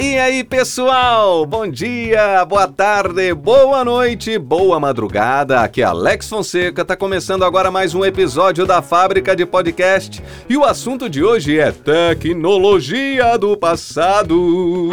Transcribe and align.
E 0.00 0.16
aí, 0.16 0.44
pessoal? 0.44 1.44
Bom 1.44 1.66
dia, 1.66 2.44
boa 2.44 2.68
tarde, 2.68 3.34
boa 3.34 3.84
noite, 3.84 4.38
boa 4.38 4.78
madrugada. 4.78 5.60
Aqui 5.60 5.82
é 5.82 5.86
Alex 5.86 6.28
Fonseca, 6.28 6.84
tá 6.84 6.96
começando 6.96 7.44
agora 7.44 7.68
mais 7.68 7.96
um 7.96 8.04
episódio 8.04 8.64
da 8.64 8.80
Fábrica 8.80 9.34
de 9.34 9.44
Podcast. 9.44 10.22
E 10.48 10.56
o 10.56 10.64
assunto 10.64 11.10
de 11.10 11.24
hoje 11.24 11.58
é 11.58 11.72
tecnologia 11.72 13.36
do 13.36 13.56
passado. 13.56 14.90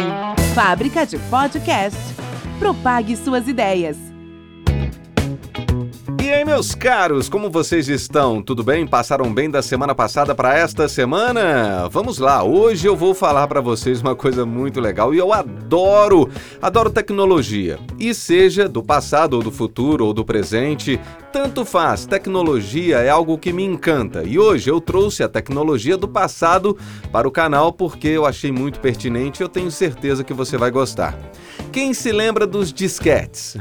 Fábrica 0.56 1.06
de 1.06 1.18
Podcast. 1.30 1.96
Propague 2.58 3.16
suas 3.16 3.46
ideias. 3.46 4.15
E 6.26 6.32
aí, 6.32 6.44
meus 6.44 6.74
caros, 6.74 7.28
como 7.28 7.48
vocês 7.48 7.88
estão? 7.88 8.42
Tudo 8.42 8.64
bem? 8.64 8.84
Passaram 8.84 9.32
bem 9.32 9.48
da 9.48 9.62
semana 9.62 9.94
passada 9.94 10.34
para 10.34 10.58
esta 10.58 10.88
semana? 10.88 11.88
Vamos 11.88 12.18
lá, 12.18 12.42
hoje 12.42 12.84
eu 12.84 12.96
vou 12.96 13.14
falar 13.14 13.46
para 13.46 13.60
vocês 13.60 14.00
uma 14.00 14.16
coisa 14.16 14.44
muito 14.44 14.80
legal 14.80 15.14
e 15.14 15.18
eu 15.18 15.32
adoro, 15.32 16.28
adoro 16.60 16.90
tecnologia. 16.90 17.78
E 17.96 18.12
seja 18.12 18.68
do 18.68 18.82
passado 18.82 19.34
ou 19.34 19.42
do 19.42 19.52
futuro 19.52 20.04
ou 20.04 20.12
do 20.12 20.24
presente, 20.24 20.98
tanto 21.32 21.64
faz, 21.64 22.06
tecnologia 22.06 22.98
é 22.98 23.08
algo 23.08 23.38
que 23.38 23.52
me 23.52 23.62
encanta. 23.62 24.24
E 24.24 24.36
hoje 24.36 24.68
eu 24.68 24.80
trouxe 24.80 25.22
a 25.22 25.28
tecnologia 25.28 25.96
do 25.96 26.08
passado 26.08 26.76
para 27.12 27.28
o 27.28 27.30
canal 27.30 27.72
porque 27.72 28.08
eu 28.08 28.26
achei 28.26 28.50
muito 28.50 28.80
pertinente 28.80 29.40
e 29.40 29.44
eu 29.44 29.48
tenho 29.48 29.70
certeza 29.70 30.24
que 30.24 30.34
você 30.34 30.58
vai 30.58 30.72
gostar. 30.72 31.16
Quem 31.76 31.92
se 31.92 32.10
lembra 32.10 32.46
dos 32.46 32.72
disquetes? 32.72 33.54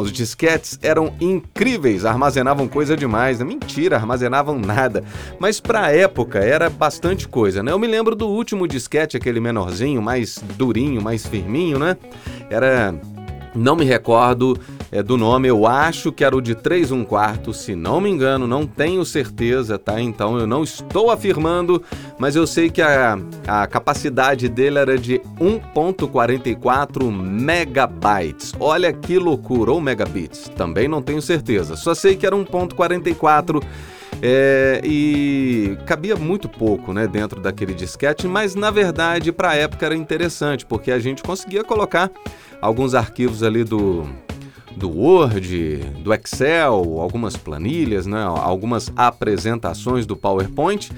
Os 0.00 0.12
disquetes 0.12 0.78
eram 0.80 1.12
incríveis, 1.20 2.04
armazenavam 2.04 2.68
coisa 2.68 2.96
demais. 2.96 3.42
Mentira, 3.42 3.96
armazenavam 3.96 4.56
nada. 4.56 5.02
Mas 5.40 5.58
para 5.58 5.86
a 5.86 5.90
época 5.90 6.38
era 6.38 6.70
bastante 6.70 7.26
coisa, 7.26 7.64
né? 7.64 7.72
Eu 7.72 7.78
me 7.80 7.88
lembro 7.88 8.14
do 8.14 8.28
último 8.28 8.68
disquete, 8.68 9.16
aquele 9.16 9.40
menorzinho, 9.40 10.00
mais 10.00 10.38
durinho, 10.56 11.02
mais 11.02 11.26
firminho, 11.26 11.76
né? 11.76 11.96
Era 12.48 12.94
não 13.56 13.74
me 13.74 13.84
recordo 13.84 14.58
é, 14.92 15.02
do 15.02 15.16
nome, 15.16 15.48
eu 15.48 15.66
acho 15.66 16.12
que 16.12 16.24
era 16.24 16.36
o 16.36 16.40
de 16.40 16.54
3 16.54 16.92
1 16.92 17.04
quarto, 17.04 17.52
se 17.52 17.74
não 17.74 18.00
me 18.00 18.10
engano, 18.10 18.46
não 18.46 18.66
tenho 18.66 19.04
certeza, 19.04 19.78
tá? 19.78 20.00
Então 20.00 20.38
eu 20.38 20.46
não 20.46 20.62
estou 20.62 21.10
afirmando, 21.10 21.82
mas 22.18 22.36
eu 22.36 22.46
sei 22.46 22.70
que 22.70 22.82
a, 22.82 23.18
a 23.46 23.66
capacidade 23.66 24.48
dele 24.48 24.78
era 24.78 24.98
de 24.98 25.20
1.44 25.40 27.10
megabytes. 27.10 28.52
Olha 28.60 28.92
que 28.92 29.18
loucura, 29.18 29.72
ou 29.72 29.80
megabits, 29.80 30.48
também 30.56 30.86
não 30.86 31.02
tenho 31.02 31.22
certeza. 31.22 31.76
Só 31.76 31.94
sei 31.94 32.16
que 32.16 32.26
era 32.26 32.36
1.44 32.36 33.62
é, 34.22 34.80
e 34.84 35.76
cabia 35.86 36.16
muito 36.16 36.48
pouco 36.48 36.92
né, 36.92 37.06
dentro 37.06 37.40
daquele 37.40 37.74
disquete, 37.74 38.26
mas 38.26 38.54
na 38.54 38.70
verdade 38.70 39.32
para 39.32 39.50
a 39.50 39.54
época 39.54 39.86
era 39.86 39.94
interessante, 39.94 40.64
porque 40.64 40.90
a 40.90 40.98
gente 40.98 41.22
conseguia 41.22 41.62
colocar 41.62 42.10
alguns 42.60 42.94
arquivos 42.94 43.42
ali 43.42 43.62
do, 43.62 44.06
do 44.76 44.90
Word, 44.90 45.78
do 46.02 46.12
Excel, 46.14 47.00
algumas 47.00 47.36
planilhas, 47.36 48.06
né, 48.06 48.22
algumas 48.24 48.90
apresentações 48.96 50.06
do 50.06 50.16
PowerPoint. 50.16 50.90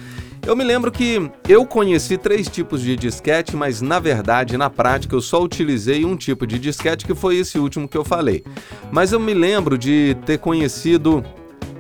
Eu 0.47 0.57
me 0.57 0.65
lembro 0.65 0.91
que 0.91 1.31
eu 1.47 1.67
conheci 1.67 2.17
três 2.17 2.49
tipos 2.49 2.81
de 2.81 2.97
disquete, 2.97 3.55
mas 3.55 3.83
na 3.83 3.99
verdade, 3.99 4.57
na 4.57 4.71
prática, 4.71 5.15
eu 5.15 5.21
só 5.21 5.43
utilizei 5.43 6.05
um 6.07 6.17
tipo 6.17 6.47
de 6.47 6.59
disquete 6.59 7.05
que 7.05 7.15
foi 7.15 7.37
esse 7.37 7.59
último 7.59 7.87
que 7.87 7.99
eu 7.99 8.05
falei. 8.05 8.43
Mas 8.91 9.13
eu 9.13 9.21
me 9.21 9.35
lembro 9.35 9.77
de 9.77 10.17
ter 10.25 10.39
conhecido 10.39 11.23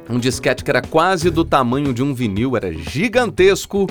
um 0.08 0.18
disquete 0.18 0.64
que 0.64 0.70
era 0.70 0.80
quase 0.80 1.30
do 1.30 1.44
tamanho 1.44 1.92
de 1.92 2.02
um 2.02 2.14
vinil, 2.14 2.56
era 2.56 2.72
gigantesco, 2.72 3.86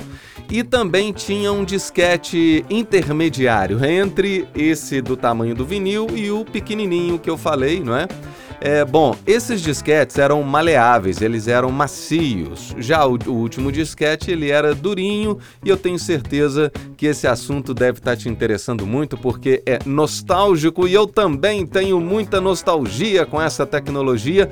e 0.50 0.62
também 0.62 1.12
tinha 1.12 1.52
um 1.52 1.64
disquete 1.64 2.64
intermediário 2.68 3.84
entre 3.84 4.48
esse 4.54 5.00
do 5.00 5.16
tamanho 5.16 5.54
do 5.54 5.64
vinil 5.64 6.06
e 6.14 6.30
o 6.30 6.44
pequenininho 6.44 7.18
que 7.18 7.28
eu 7.28 7.36
falei, 7.36 7.80
não 7.80 7.94
é? 7.94 8.08
É, 8.60 8.84
bom, 8.84 9.14
esses 9.24 9.60
disquetes 9.60 10.18
eram 10.18 10.42
maleáveis, 10.42 11.22
eles 11.22 11.46
eram 11.46 11.70
macios. 11.70 12.74
Já 12.78 13.06
o, 13.06 13.16
o, 13.26 13.32
último 13.32 13.70
disquete, 13.70 14.32
ele 14.32 14.50
era 14.50 14.74
durinho 14.74 15.38
e 15.64 15.68
eu 15.68 15.76
tenho 15.76 15.98
certeza 15.98 16.72
que 16.96 17.06
esse 17.06 17.28
assunto 17.28 17.72
deve 17.72 17.98
estar 17.98 18.16
te 18.16 18.28
interessando 18.28 18.84
muito 18.84 19.16
porque 19.16 19.62
é 19.64 19.78
nostálgico 19.86 20.88
e 20.88 20.94
eu 20.94 21.06
também 21.06 21.64
tenho 21.64 22.00
muita 22.00 22.40
nostalgia 22.40 23.24
com 23.24 23.40
essa 23.40 23.64
tecnologia. 23.64 24.50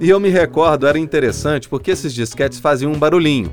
E 0.00 0.08
eu 0.08 0.20
me 0.20 0.28
recordo, 0.28 0.86
era 0.86 0.98
interessante 0.98 1.68
porque 1.68 1.90
esses 1.90 2.14
disquetes 2.14 2.60
faziam 2.60 2.92
um 2.92 2.98
barulhinho. 2.98 3.52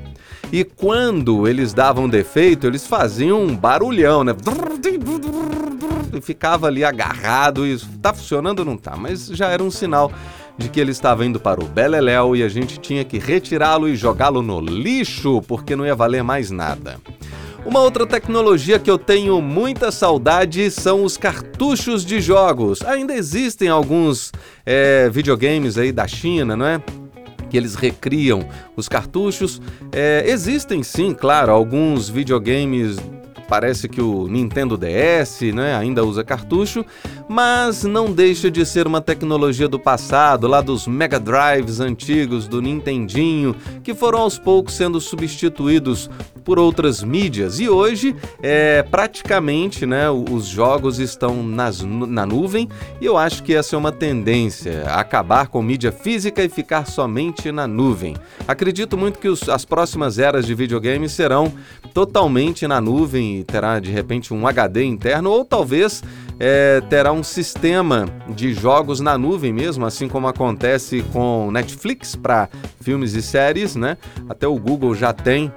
E 0.52 0.64
quando 0.64 1.48
eles 1.48 1.74
davam 1.74 2.08
defeito, 2.08 2.66
eles 2.66 2.86
faziam 2.86 3.42
um 3.42 3.56
barulhão, 3.56 4.22
né? 4.22 4.32
E 6.12 6.20
ficava 6.20 6.68
ali 6.68 6.84
agarrado 6.84 7.66
e 7.66 7.76
tá 8.00 8.14
funcionando 8.14 8.60
ou 8.60 8.64
não 8.64 8.76
tá, 8.76 8.96
mas 8.96 9.26
já 9.26 9.48
era 9.48 9.62
um 9.62 9.70
sinal 9.70 10.10
de 10.56 10.68
que 10.68 10.80
ele 10.80 10.92
estava 10.92 11.26
indo 11.26 11.38
para 11.38 11.62
o 11.62 11.66
Beleléu 11.66 12.34
e 12.34 12.42
a 12.42 12.48
gente 12.48 12.78
tinha 12.78 13.04
que 13.04 13.18
retirá-lo 13.18 13.88
e 13.88 13.96
jogá-lo 13.96 14.40
no 14.40 14.60
lixo, 14.60 15.42
porque 15.42 15.76
não 15.76 15.84
ia 15.84 15.94
valer 15.94 16.22
mais 16.22 16.50
nada. 16.50 16.98
Uma 17.66 17.80
outra 17.80 18.06
tecnologia 18.06 18.78
que 18.78 18.88
eu 18.88 18.96
tenho 18.96 19.42
muita 19.42 19.90
saudade 19.90 20.70
são 20.70 21.02
os 21.02 21.16
cartuchos 21.16 22.06
de 22.06 22.20
jogos. 22.20 22.80
Ainda 22.82 23.12
existem 23.12 23.68
alguns 23.68 24.30
é, 24.64 25.10
videogames 25.10 25.76
aí 25.76 25.90
da 25.90 26.06
China, 26.06 26.56
não 26.56 26.64
é? 26.64 26.80
Que 27.56 27.58
eles 27.58 27.74
recriam 27.74 28.46
os 28.76 28.86
cartuchos. 28.86 29.62
É, 29.90 30.24
existem 30.26 30.82
sim, 30.82 31.14
claro, 31.14 31.50
alguns 31.50 32.06
videogames 32.06 32.98
parece 33.48 33.88
que 33.88 34.00
o 34.00 34.26
Nintendo 34.26 34.76
DS 34.76 35.40
né, 35.54 35.74
ainda 35.74 36.04
usa 36.04 36.22
cartucho, 36.22 36.84
mas 37.28 37.84
não 37.84 38.12
deixa 38.12 38.50
de 38.50 38.66
ser 38.66 38.86
uma 38.86 39.00
tecnologia 39.00 39.68
do 39.68 39.78
passado, 39.78 40.46
lá 40.46 40.60
dos 40.60 40.86
Mega 40.86 41.18
Drives 41.18 41.80
antigos, 41.80 42.46
do 42.46 42.60
Nintendinho, 42.60 43.56
que 43.82 43.94
foram 43.94 44.18
aos 44.18 44.38
poucos 44.38 44.74
sendo 44.74 45.00
substituídos 45.00 46.10
por 46.46 46.60
outras 46.60 47.02
mídias. 47.02 47.58
E 47.58 47.68
hoje, 47.68 48.14
é, 48.40 48.84
praticamente, 48.84 49.84
né, 49.84 50.08
os 50.08 50.46
jogos 50.46 51.00
estão 51.00 51.42
nas, 51.42 51.82
na 51.82 52.24
nuvem 52.24 52.68
e 53.00 53.04
eu 53.04 53.18
acho 53.18 53.42
que 53.42 53.52
essa 53.52 53.74
é 53.74 53.78
uma 53.78 53.90
tendência, 53.90 54.84
acabar 54.86 55.48
com 55.48 55.60
mídia 55.60 55.90
física 55.90 56.44
e 56.44 56.48
ficar 56.48 56.86
somente 56.86 57.50
na 57.50 57.66
nuvem. 57.66 58.14
Acredito 58.46 58.96
muito 58.96 59.18
que 59.18 59.28
os, 59.28 59.48
as 59.48 59.64
próximas 59.64 60.20
eras 60.20 60.46
de 60.46 60.54
videogames 60.54 61.10
serão 61.10 61.52
totalmente 61.92 62.64
na 62.68 62.80
nuvem 62.80 63.40
e 63.40 63.44
terá 63.44 63.80
de 63.80 63.90
repente 63.90 64.32
um 64.32 64.46
HD 64.46 64.84
interno 64.84 65.30
ou 65.30 65.44
talvez 65.44 66.04
é, 66.38 66.80
terá 66.82 67.10
um 67.10 67.24
sistema 67.24 68.06
de 68.28 68.52
jogos 68.52 69.00
na 69.00 69.18
nuvem 69.18 69.52
mesmo, 69.52 69.84
assim 69.84 70.06
como 70.06 70.28
acontece 70.28 71.02
com 71.12 71.50
Netflix 71.50 72.14
para 72.14 72.48
filmes 72.80 73.14
e 73.14 73.22
séries, 73.22 73.74
né? 73.74 73.96
Até 74.28 74.46
o 74.46 74.56
Google 74.56 74.94
já 74.94 75.12
tem 75.12 75.50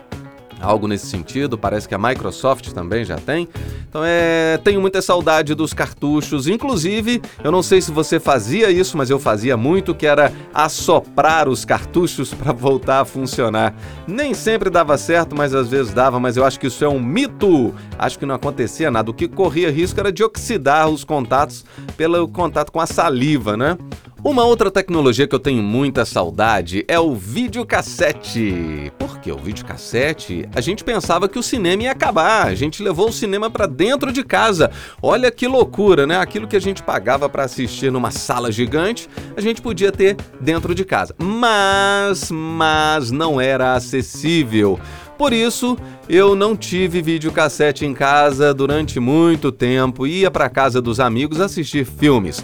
algo 0.60 0.88
nesse 0.88 1.08
sentido. 1.08 1.58
Parece 1.58 1.88
que 1.88 1.96
a 1.96 1.98
Microsoft 1.98 2.72
também 2.72 3.04
já 3.04 3.18
tem. 3.18 3.48
Então 3.88 4.02
é, 4.06 4.60
tenho 4.64 4.82
muita 4.82 5.02
saudade 5.02 5.56
dos 5.56 5.74
cartuchos. 5.74 6.48
Inclusive, 6.48 7.22
eu 7.44 7.52
não 7.52 7.64
sei 7.64 7.82
se 7.82 7.92
você 7.92 8.20
fazia 8.20 8.70
isso, 8.70 8.98
mas 8.98 9.10
eu 9.10 9.20
fazia 9.20 9.58
muito, 9.58 9.96
que 9.96 10.06
era 10.06 10.32
assoprar 10.54 11.48
os 11.50 11.66
cartuchos 11.66 12.34
para 12.36 12.52
voltar 12.52 13.02
a 13.02 13.06
funcionar. 13.06 13.74
Nem 14.08 14.34
sempre 14.34 14.70
dava 14.70 14.98
certo, 14.98 15.36
mas 15.36 15.54
às 15.54 15.70
vezes 15.70 15.94
dava. 15.94 16.20
Mas 16.20 16.38
eu 16.38 16.46
acho 16.46 16.60
que 16.60 16.68
isso 16.68 16.84
é 16.84 16.90
um 16.90 17.00
mito. 17.00 17.74
Acho 17.98 18.20
que 18.20 18.26
não 18.26 18.36
acontecia 18.36 18.92
nada. 18.92 19.12
O 19.12 19.14
que 19.14 19.28
corria 19.28 19.72
risco 19.72 20.00
era 20.00 20.12
de 20.12 20.24
oxidar 20.24 20.90
os 20.90 21.04
contatos 21.04 21.66
pelo 21.98 22.28
contato 22.28 22.72
com 22.72 22.80
a 22.80 22.86
saliva, 22.86 23.56
né? 23.58 23.78
Uma 24.22 24.44
outra 24.44 24.70
tecnologia 24.70 25.26
que 25.26 25.34
eu 25.34 25.40
tenho 25.40 25.64
muita 25.64 26.04
saudade 26.04 26.84
é 26.90 27.00
o 27.00 27.16
videocassete. 27.16 28.92
Por 29.00 29.18
que 29.20 29.32
o 29.32 29.38
videocassete? 29.38 30.46
A 30.54 30.60
gente 30.60 30.84
pensava 30.84 31.30
que 31.30 31.40
o 31.40 31.44
cinema 31.44 31.84
ia 31.84 31.92
acabar, 31.92 32.48
a 32.48 32.54
gente 32.54 32.84
levou 32.84 33.08
o 33.08 33.14
cinema 33.14 33.50
para 33.50 33.66
dentro 33.66 34.12
de 34.12 34.22
casa. 34.22 34.72
Olha 35.02 35.32
que 35.32 35.48
loucura, 35.48 36.06
né? 36.06 36.18
Aquilo 36.18 36.50
que 36.50 36.58
a 36.58 36.62
gente 36.62 36.84
pagava 36.84 37.30
para 37.30 37.46
assistir 37.46 37.94
numa 37.94 38.12
sala 38.12 38.52
gigante, 38.52 39.08
a 39.38 39.42
gente 39.42 39.62
podia 39.62 39.92
ter 39.92 40.18
dentro 40.42 40.76
de 40.76 40.84
casa. 40.84 41.16
Mas, 41.18 42.30
mas 42.30 43.12
não 43.12 43.40
era 43.40 43.74
acessível. 43.74 44.78
Por 45.18 45.32
isso, 45.32 45.78
eu 46.10 46.36
não 46.36 46.58
tive 46.58 47.02
videocassete 47.02 47.86
em 47.86 47.94
casa 47.94 48.54
durante 48.54 49.00
muito 49.00 49.50
tempo, 49.50 50.06
ia 50.06 50.30
para 50.30 50.50
casa 50.50 50.82
dos 50.82 51.00
amigos 51.00 51.40
assistir 51.40 51.86
filmes. 51.86 52.44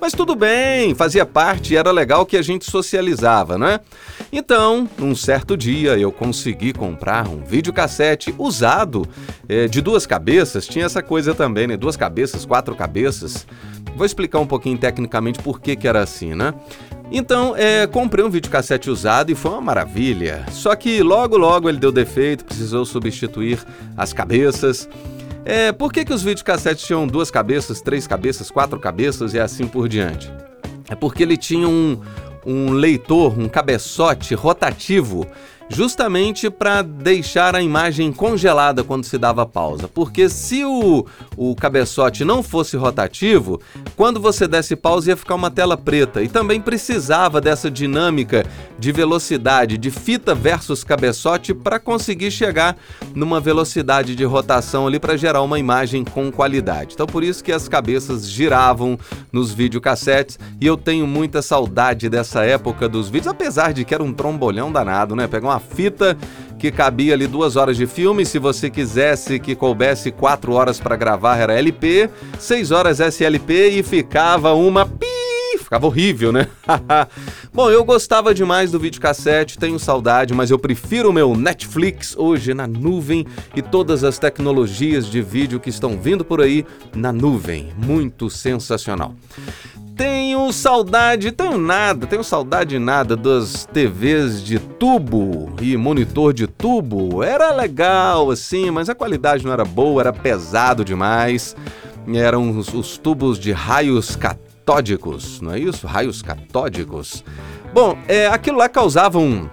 Mas 0.00 0.12
tudo 0.12 0.36
bem, 0.36 0.94
fazia 0.94 1.26
parte, 1.26 1.76
era 1.76 1.90
legal 1.90 2.24
que 2.24 2.36
a 2.36 2.42
gente 2.42 2.70
socializava, 2.70 3.58
né? 3.58 3.80
Então, 4.32 4.88
num 4.96 5.14
certo 5.14 5.56
dia, 5.56 5.98
eu 5.98 6.12
consegui 6.12 6.72
comprar 6.72 7.26
um 7.26 7.42
videocassete 7.42 8.32
usado 8.38 9.06
é, 9.48 9.66
de 9.66 9.80
duas 9.80 10.06
cabeças. 10.06 10.66
Tinha 10.66 10.86
essa 10.86 11.02
coisa 11.02 11.34
também, 11.34 11.66
né? 11.66 11.76
Duas 11.76 11.96
cabeças, 11.96 12.44
quatro 12.44 12.74
cabeças. 12.74 13.46
Vou 13.96 14.06
explicar 14.06 14.38
um 14.38 14.46
pouquinho 14.46 14.78
tecnicamente 14.78 15.40
por 15.40 15.60
que, 15.60 15.74
que 15.74 15.88
era 15.88 16.00
assim, 16.00 16.34
né? 16.34 16.54
Então, 17.10 17.56
é, 17.56 17.86
comprei 17.86 18.24
um 18.24 18.30
videocassete 18.30 18.90
usado 18.90 19.32
e 19.32 19.34
foi 19.34 19.50
uma 19.50 19.60
maravilha. 19.60 20.44
Só 20.52 20.76
que 20.76 21.02
logo, 21.02 21.36
logo 21.36 21.68
ele 21.68 21.78
deu 21.78 21.90
defeito, 21.90 22.44
precisou 22.44 22.84
substituir 22.84 23.58
as 23.96 24.12
cabeças. 24.12 24.88
É, 25.50 25.72
por 25.72 25.90
que, 25.90 26.04
que 26.04 26.12
os 26.12 26.22
videocassetes 26.22 26.84
tinham 26.84 27.06
duas 27.06 27.30
cabeças, 27.30 27.80
três 27.80 28.06
cabeças, 28.06 28.50
quatro 28.50 28.78
cabeças 28.78 29.32
e 29.32 29.40
assim 29.40 29.66
por 29.66 29.88
diante? 29.88 30.30
É 30.90 30.94
porque 30.94 31.22
ele 31.22 31.38
tinha 31.38 31.66
um, 31.66 31.98
um 32.44 32.72
leitor, 32.72 33.38
um 33.38 33.48
cabeçote 33.48 34.34
rotativo 34.34 35.26
justamente 35.68 36.50
para 36.50 36.82
deixar 36.82 37.54
a 37.54 37.62
imagem 37.62 38.12
congelada 38.12 38.82
quando 38.82 39.04
se 39.04 39.18
dava 39.18 39.46
pausa. 39.46 39.88
Porque 39.88 40.28
se 40.28 40.64
o, 40.64 41.06
o 41.36 41.54
cabeçote 41.54 42.24
não 42.24 42.42
fosse 42.42 42.76
rotativo, 42.76 43.60
quando 43.96 44.20
você 44.20 44.48
desse 44.48 44.74
pausa 44.74 45.10
ia 45.10 45.16
ficar 45.16 45.34
uma 45.34 45.50
tela 45.50 45.76
preta. 45.76 46.22
E 46.22 46.28
também 46.28 46.60
precisava 46.60 47.40
dessa 47.40 47.70
dinâmica 47.70 48.44
de 48.78 48.92
velocidade 48.92 49.76
de 49.76 49.90
fita 49.90 50.34
versus 50.34 50.84
cabeçote 50.84 51.52
para 51.52 51.78
conseguir 51.78 52.30
chegar 52.30 52.76
numa 53.14 53.40
velocidade 53.40 54.14
de 54.14 54.24
rotação 54.24 54.86
ali 54.86 54.98
para 54.98 55.16
gerar 55.16 55.42
uma 55.42 55.58
imagem 55.58 56.04
com 56.04 56.30
qualidade. 56.30 56.94
Então 56.94 57.06
por 57.06 57.22
isso 57.24 57.42
que 57.42 57.52
as 57.52 57.68
cabeças 57.68 58.28
giravam 58.28 58.98
nos 59.32 59.52
videocassetes 59.52 60.38
e 60.60 60.66
eu 60.66 60.76
tenho 60.76 61.06
muita 61.06 61.42
saudade 61.42 62.08
dessa 62.08 62.44
época 62.44 62.88
dos 62.88 63.08
vídeos, 63.08 63.26
apesar 63.26 63.72
de 63.72 63.84
que 63.84 63.94
era 63.94 64.02
um 64.02 64.12
trombolhão 64.12 64.70
danado, 64.70 65.16
né? 65.16 65.26
Pegar 65.26 65.48
uma 65.48 65.57
fita 65.60 66.16
que 66.58 66.70
cabia 66.70 67.14
ali 67.14 67.26
duas 67.26 67.56
horas 67.56 67.76
de 67.76 67.86
filme. 67.86 68.26
Se 68.26 68.38
você 68.38 68.68
quisesse 68.68 69.38
que 69.38 69.54
coubesse 69.54 70.10
quatro 70.10 70.52
horas 70.52 70.80
para 70.80 70.96
gravar, 70.96 71.36
era 71.38 71.58
LP, 71.58 72.10
seis 72.38 72.70
horas 72.70 73.00
SLP 73.00 73.68
e 73.70 73.82
ficava 73.82 74.52
uma 74.54 74.84
pi 74.84 75.18
ficava 75.68 75.86
horrível, 75.86 76.32
né? 76.32 76.48
Bom, 77.52 77.70
eu 77.70 77.84
gostava 77.84 78.34
demais 78.34 78.70
do 78.70 78.80
videocassete, 78.80 79.58
tenho 79.58 79.78
saudade, 79.78 80.32
mas 80.32 80.50
eu 80.50 80.58
prefiro 80.58 81.10
o 81.10 81.12
meu 81.12 81.36
Netflix 81.36 82.16
hoje 82.16 82.54
na 82.54 82.66
nuvem 82.66 83.26
e 83.54 83.60
todas 83.60 84.02
as 84.02 84.18
tecnologias 84.18 85.06
de 85.06 85.20
vídeo 85.20 85.60
que 85.60 85.68
estão 85.68 86.00
vindo 86.00 86.24
por 86.24 86.40
aí 86.40 86.64
na 86.94 87.12
nuvem. 87.12 87.70
Muito 87.76 88.30
sensacional. 88.30 89.14
Tenho 89.98 90.52
saudade, 90.52 91.32
tenho 91.32 91.58
nada, 91.58 92.06
tenho 92.06 92.22
saudade 92.22 92.78
nada 92.78 93.16
das 93.16 93.66
TVs 93.66 94.44
de 94.44 94.60
tubo 94.60 95.52
e 95.60 95.76
monitor 95.76 96.32
de 96.32 96.46
tubo. 96.46 97.20
Era 97.20 97.50
legal 97.50 98.30
assim, 98.30 98.70
mas 98.70 98.88
a 98.88 98.94
qualidade 98.94 99.44
não 99.44 99.52
era 99.52 99.64
boa, 99.64 100.00
era 100.00 100.12
pesado 100.12 100.84
demais. 100.84 101.56
Eram 102.14 102.56
os, 102.56 102.72
os 102.72 102.96
tubos 102.96 103.40
de 103.40 103.50
raios 103.50 104.14
catódicos, 104.14 105.40
não 105.40 105.52
é 105.52 105.58
isso? 105.58 105.84
Raios 105.84 106.22
catódicos. 106.22 107.24
Bom, 107.74 107.98
é, 108.06 108.28
aquilo 108.28 108.58
lá 108.58 108.68
causava 108.68 109.18
um, 109.18 109.48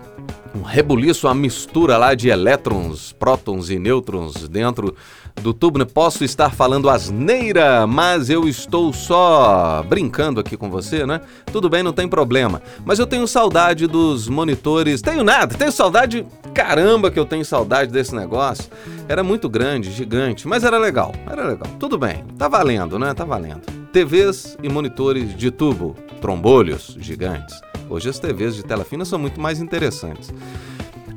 um 0.56 0.62
rebuliço, 0.62 1.26
uma 1.26 1.34
mistura 1.34 1.98
lá 1.98 2.14
de 2.14 2.30
elétrons, 2.30 3.12
prótons 3.14 3.72
e 3.72 3.80
nêutrons 3.80 4.48
dentro 4.48 4.96
do 5.42 5.54
tubo, 5.54 5.80
né? 5.80 5.86
Posso 5.86 6.24
estar 6.24 6.52
falando 6.52 6.90
asneira, 6.90 7.86
mas 7.86 8.30
eu 8.30 8.48
estou 8.48 8.92
só 8.94 9.84
brincando 9.88 10.40
aqui 10.40 10.58
com 10.58 10.70
você, 10.70 11.06
né? 11.06 11.22
Tudo 11.52 11.70
bem, 11.70 11.84
não 11.84 11.94
tem 11.94 12.08
problema. 12.08 12.62
Mas 12.84 13.00
eu 13.00 13.06
tenho 13.06 13.28
saudade 13.28 13.88
dos 13.88 14.28
monitores. 14.28 15.02
Tenho 15.02 15.24
nada, 15.24 15.56
tenho 15.56 15.72
saudade. 15.72 16.26
Caramba, 16.54 17.12
que 17.12 17.20
eu 17.20 17.26
tenho 17.26 17.46
saudade 17.46 17.92
desse 17.92 18.16
negócio. 18.16 18.66
Era 19.08 19.24
muito 19.24 19.50
grande, 19.50 19.92
gigante, 19.92 20.48
mas 20.48 20.64
era 20.64 20.78
legal. 20.78 21.14
Era 21.30 21.46
legal. 21.48 21.70
Tudo 21.80 21.98
bem, 21.98 22.24
tá 22.38 22.48
valendo, 22.48 22.98
né? 22.98 23.14
Tá 23.14 23.26
valendo. 23.26 23.62
TVs 23.92 24.58
e 24.62 24.70
monitores 24.70 25.36
de 25.38 25.52
tubo, 25.52 25.96
trombolhos 26.22 26.98
gigantes. 27.00 27.60
Hoje 27.90 28.10
as 28.10 28.20
TVs 28.20 28.56
de 28.56 28.64
tela 28.64 28.84
fina 28.84 29.06
são 29.06 29.20
muito 29.20 29.40
mais 29.40 29.60
interessantes. 29.60 30.34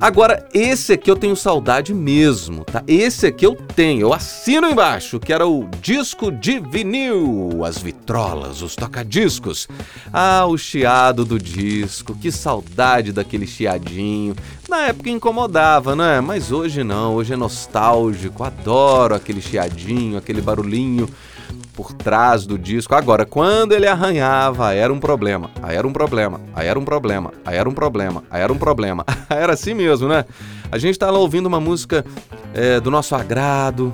Agora, 0.00 0.46
esse 0.54 0.92
aqui 0.92 1.10
eu 1.10 1.16
tenho 1.16 1.34
saudade 1.34 1.92
mesmo, 1.92 2.64
tá? 2.64 2.84
Esse 2.86 3.26
aqui 3.26 3.44
eu 3.44 3.56
tenho, 3.56 4.02
eu 4.02 4.14
assino 4.14 4.70
embaixo, 4.70 5.18
que 5.18 5.32
era 5.32 5.44
o 5.44 5.68
disco 5.80 6.30
de 6.30 6.60
vinil, 6.60 7.64
as 7.64 7.78
vitrolas, 7.78 8.62
os 8.62 8.76
tocadiscos. 8.76 9.66
Ah, 10.12 10.46
o 10.46 10.56
chiado 10.56 11.24
do 11.24 11.36
disco, 11.36 12.14
que 12.14 12.30
saudade 12.30 13.10
daquele 13.10 13.44
chiadinho. 13.44 14.36
Na 14.68 14.86
época 14.86 15.10
incomodava, 15.10 15.96
né? 15.96 16.20
Mas 16.20 16.52
hoje 16.52 16.84
não, 16.84 17.16
hoje 17.16 17.32
é 17.32 17.36
nostálgico, 17.36 18.44
adoro 18.44 19.16
aquele 19.16 19.42
chiadinho, 19.42 20.16
aquele 20.16 20.40
barulhinho 20.40 21.08
por 21.74 21.92
trás 21.92 22.46
do 22.46 22.58
disco. 22.58 22.94
Agora, 22.94 23.24
quando 23.24 23.72
ele 23.72 23.86
arranhava, 23.86 24.74
era 24.74 24.92
um 24.92 24.98
problema, 24.98 25.50
aí 25.62 25.76
era 25.76 25.86
um 25.86 25.92
problema, 25.92 26.40
aí 26.54 26.66
era 26.66 26.78
um 26.78 26.84
problema, 26.84 27.32
aí 27.44 27.56
era 27.56 27.68
um 27.68 27.74
problema, 27.74 28.24
aí 28.30 28.42
era 28.42 28.52
um 28.52 28.58
problema. 28.58 29.04
era 29.30 29.52
assim 29.52 29.74
mesmo, 29.74 30.08
né? 30.08 30.24
A 30.70 30.78
gente 30.78 30.98
tá 30.98 31.10
lá 31.10 31.18
ouvindo 31.18 31.46
uma 31.46 31.60
música 31.60 32.04
é, 32.52 32.80
do 32.80 32.90
nosso 32.90 33.14
agrado, 33.14 33.92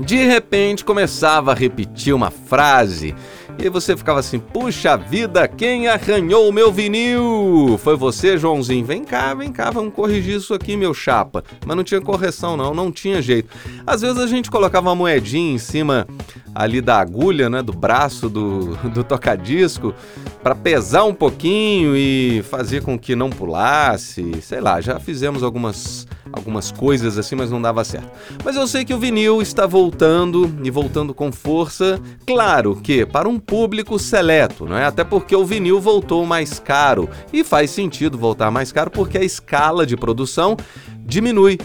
de 0.00 0.24
repente 0.24 0.84
começava 0.84 1.52
a 1.52 1.54
repetir 1.54 2.14
uma 2.14 2.30
frase 2.30 3.14
e 3.58 3.68
você 3.68 3.96
ficava 3.96 4.20
assim: 4.20 4.38
puxa 4.38 4.96
vida, 4.96 5.46
quem 5.46 5.88
arranhou 5.88 6.48
o 6.48 6.52
meu 6.52 6.72
vinil? 6.72 7.78
Foi 7.78 7.96
você, 7.96 8.38
Joãozinho? 8.38 8.84
Vem 8.84 9.04
cá, 9.04 9.34
vem 9.34 9.52
cá, 9.52 9.70
vamos 9.70 9.94
corrigir 9.94 10.36
isso 10.36 10.54
aqui, 10.54 10.76
meu 10.76 10.94
chapa. 10.94 11.44
Mas 11.66 11.76
não 11.76 11.84
tinha 11.84 12.00
correção, 12.00 12.56
não, 12.56 12.74
não 12.74 12.90
tinha 12.90 13.20
jeito. 13.20 13.48
Às 13.86 14.00
vezes 14.00 14.18
a 14.18 14.26
gente 14.26 14.50
colocava 14.50 14.88
uma 14.88 14.94
moedinha 14.94 15.54
em 15.54 15.58
cima 15.58 16.06
ali 16.54 16.80
da 16.80 16.98
agulha, 16.98 17.48
né, 17.48 17.62
do 17.62 17.72
braço 17.72 18.28
do, 18.28 18.76
do 18.90 19.02
tocadisco, 19.02 19.94
para 20.42 20.54
pesar 20.54 21.04
um 21.04 21.14
pouquinho 21.14 21.96
e 21.96 22.42
fazer 22.42 22.82
com 22.82 22.98
que 22.98 23.16
não 23.16 23.30
pulasse. 23.30 24.40
Sei 24.42 24.60
lá, 24.60 24.80
já 24.80 24.98
fizemos 25.00 25.42
algumas, 25.42 26.06
algumas 26.32 26.70
coisas 26.70 27.18
assim, 27.18 27.34
mas 27.34 27.50
não 27.50 27.60
dava 27.60 27.84
certo. 27.84 28.10
Mas 28.44 28.56
eu 28.56 28.66
sei 28.66 28.84
que 28.84 28.94
o 28.94 28.98
vinil 28.98 29.40
está 29.40 29.66
voltando 29.66 30.54
e 30.62 30.70
voltando 30.70 31.14
com 31.14 31.32
força. 31.32 32.00
Claro 32.26 32.76
que 32.76 33.06
para 33.06 33.28
um 33.28 33.38
público 33.38 33.98
seleto, 33.98 34.66
não 34.66 34.76
é? 34.76 34.84
Até 34.84 35.04
porque 35.04 35.34
o 35.34 35.44
vinil 35.44 35.80
voltou 35.80 36.26
mais 36.26 36.58
caro 36.58 37.08
e 37.32 37.42
faz 37.42 37.70
sentido 37.70 38.18
voltar 38.18 38.50
mais 38.50 38.72
caro 38.72 38.90
porque 38.90 39.18
a 39.18 39.24
escala 39.24 39.86
de 39.86 39.96
produção 39.96 40.56
diminui. 41.04 41.58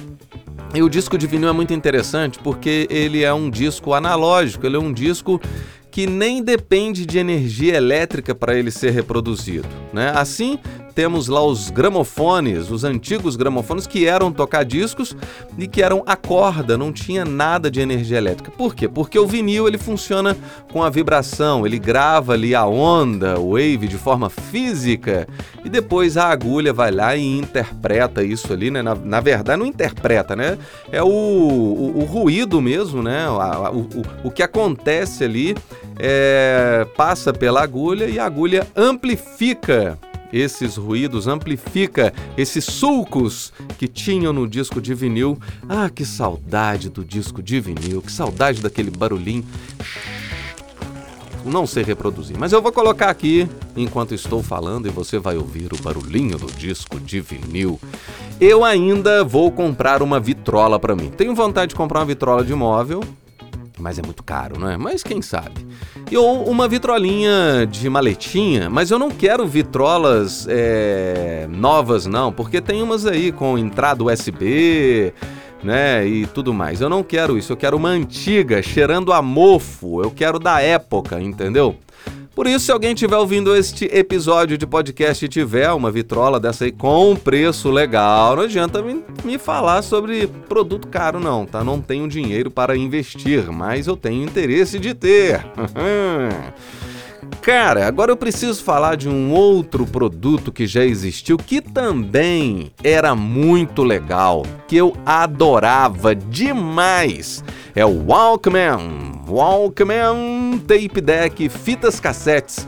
E 0.73 0.81
o 0.83 0.89
disco 0.89 1.17
de 1.17 1.25
vinil 1.25 1.49
é 1.49 1.53
muito 1.53 1.73
interessante 1.73 2.39
porque 2.39 2.87
ele 2.89 3.23
é 3.23 3.33
um 3.33 3.49
disco 3.49 3.93
analógico, 3.93 4.65
ele 4.65 4.75
é 4.75 4.79
um 4.79 4.93
disco 4.93 5.41
que 5.89 6.05
nem 6.05 6.43
depende 6.43 7.05
de 7.05 7.17
energia 7.17 7.75
elétrica 7.75 8.35
para 8.35 8.53
ele 8.55 8.69
ser 8.69 8.91
reproduzido. 8.91 9.67
Né? 9.91 10.11
Assim, 10.15 10.59
temos 10.97 11.27
lá 11.27 11.45
os 11.45 11.69
gramofones, 11.69 12.71
os 12.71 12.83
antigos 12.83 13.35
gramofones 13.35 13.85
que 13.85 14.07
eram 14.07 14.31
tocar-discos 14.31 15.15
e 15.55 15.67
que 15.67 15.83
eram 15.83 16.01
a 16.07 16.15
corda, 16.15 16.75
não 16.75 16.91
tinha 16.91 17.23
nada 17.23 17.69
de 17.69 17.79
energia 17.79 18.17
elétrica. 18.17 18.49
Por 18.49 18.73
quê? 18.73 18.87
Porque 18.87 19.19
o 19.19 19.27
vinil 19.27 19.67
ele 19.67 19.77
funciona 19.77 20.35
com 20.73 20.81
a 20.81 20.89
vibração, 20.89 21.67
ele 21.67 21.77
grava 21.77 22.33
ali 22.33 22.55
a 22.55 22.65
onda, 22.65 23.39
o 23.39 23.51
wave 23.51 23.87
de 23.87 23.95
forma 23.95 24.27
física 24.27 25.27
e 25.63 25.69
depois 25.69 26.17
a 26.17 26.29
agulha 26.29 26.73
vai 26.73 26.89
lá 26.89 27.15
e 27.15 27.37
interpreta 27.37 28.23
isso 28.23 28.51
ali, 28.51 28.71
né? 28.71 28.81
Na, 28.81 28.95
na 28.95 29.19
verdade, 29.19 29.59
não 29.59 29.67
interpreta, 29.67 30.35
né? 30.35 30.57
É 30.91 31.03
o, 31.03 31.07
o, 31.07 31.99
o 31.99 32.05
ruído 32.05 32.59
mesmo, 32.59 33.03
né? 33.03 33.29
O, 33.29 33.81
o, 33.81 34.03
o 34.23 34.31
que 34.31 34.41
acontece 34.41 35.23
ali 35.23 35.55
é, 35.99 36.87
passa 36.97 37.31
pela 37.31 37.61
agulha 37.61 38.05
e 38.05 38.17
a 38.17 38.25
agulha 38.25 38.65
amplifica 38.75 39.99
esses 40.31 40.75
ruídos, 40.77 41.27
amplifica 41.27 42.13
esses 42.37 42.65
sulcos 42.65 43.53
que 43.77 43.87
tinham 43.87 44.33
no 44.33 44.47
disco 44.47 44.81
de 44.81 44.93
vinil. 44.93 45.37
Ah, 45.67 45.89
que 45.89 46.05
saudade 46.05 46.89
do 46.89 47.03
disco 47.03 47.41
de 47.41 47.59
vinil, 47.59 48.01
que 48.01 48.11
saudade 48.11 48.61
daquele 48.61 48.91
barulhinho. 48.91 49.45
Não 51.45 51.65
sei 51.65 51.81
reproduzir, 51.81 52.37
mas 52.37 52.51
eu 52.51 52.61
vou 52.61 52.73
colocar 52.73 53.09
aqui 53.09 53.47
enquanto 53.75 54.13
estou 54.13 54.43
falando 54.43 54.85
e 54.85 54.91
você 54.91 55.17
vai 55.17 55.37
ouvir 55.37 55.71
o 55.71 55.81
barulhinho 55.81 56.37
do 56.37 56.47
disco 56.47 56.99
de 56.99 57.21
vinil. 57.21 57.79
Eu 58.39 58.65
ainda 58.65 59.23
vou 59.23 59.49
comprar 59.49 60.01
uma 60.01 60.19
vitrola 60.19 60.77
para 60.77 60.95
mim. 60.95 61.09
Tenho 61.09 61.33
vontade 61.33 61.69
de 61.69 61.75
comprar 61.75 62.01
uma 62.01 62.05
vitrola 62.05 62.43
de 62.43 62.53
móvel, 62.53 63.01
mas 63.79 63.99
é 63.99 64.01
muito 64.01 64.23
caro, 64.23 64.59
não 64.59 64.69
é? 64.69 64.77
Mas 64.77 65.03
quem 65.03 65.21
sabe? 65.21 65.65
E 66.09 66.17
ou 66.17 66.43
uma 66.49 66.67
vitrolinha 66.67 67.65
de 67.69 67.89
maletinha, 67.89 68.69
mas 68.69 68.91
eu 68.91 68.99
não 68.99 69.09
quero 69.09 69.45
vitrolas 69.47 70.47
é, 70.49 71.47
novas, 71.49 72.05
não, 72.05 72.31
porque 72.31 72.61
tem 72.61 72.81
umas 72.81 73.05
aí 73.05 73.31
com 73.31 73.57
entrada 73.57 74.03
USB, 74.03 75.13
né, 75.63 76.05
e 76.05 76.25
tudo 76.27 76.53
mais. 76.53 76.81
Eu 76.81 76.89
não 76.89 77.03
quero 77.03 77.37
isso, 77.37 77.51
eu 77.51 77.57
quero 77.57 77.77
uma 77.77 77.89
antiga, 77.89 78.61
cheirando 78.61 79.11
a 79.11 79.21
mofo, 79.21 80.01
eu 80.01 80.11
quero 80.11 80.39
da 80.39 80.61
época, 80.61 81.21
entendeu? 81.21 81.75
Por 82.37 82.45
isso, 82.45 82.65
se 82.67 82.71
alguém 82.71 82.93
estiver 82.93 83.17
ouvindo 83.17 83.55
este 83.55 83.85
episódio 83.85 84.59
de 84.59 84.67
podcast 84.67 85.25
e 85.25 85.27
tiver 85.27 85.71
uma 85.71 85.89
vitrola 85.89 86.39
dessa 86.39 86.65
aí 86.65 86.71
com 86.71 87.15
preço 87.15 87.71
legal, 87.71 88.35
não 88.35 88.43
adianta 88.43 88.79
me, 88.79 89.03
me 89.23 89.39
falar 89.39 89.81
sobre 89.81 90.27
produto 90.47 90.87
caro, 90.87 91.19
não, 91.19 91.47
tá? 91.47 91.63
Não 91.63 91.81
tenho 91.81 92.07
dinheiro 92.07 92.51
para 92.51 92.77
investir, 92.77 93.51
mas 93.51 93.87
eu 93.87 93.97
tenho 93.97 94.23
interesse 94.23 94.77
de 94.77 94.93
ter. 94.93 95.43
Cara, 97.47 97.87
agora 97.87 98.11
eu 98.11 98.17
preciso 98.17 98.61
falar 98.61 98.97
de 98.97 99.07
um 99.07 99.31
outro 99.31 99.85
produto 99.87 100.51
que 100.51 100.67
já 100.67 100.83
existiu 100.83 101.37
que 101.37 101.61
também 101.61 102.73
era 102.83 103.15
muito 103.15 103.83
legal, 103.83 104.45
que 104.67 104.75
eu 104.75 104.93
adorava 105.05 106.13
demais. 106.13 107.41
É 107.73 107.85
o 107.85 108.07
Walkman. 108.07 109.23
Walkman 109.29 110.59
Tape 110.67 110.99
Deck 110.99 111.47
Fitas 111.47 112.01
Cassetes. 112.01 112.67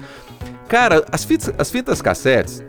Cara, 0.69 1.03
as 1.11 1.25
fitas, 1.25 1.53
as 1.57 1.69
fitas 1.69 2.01
cassetes 2.01 2.63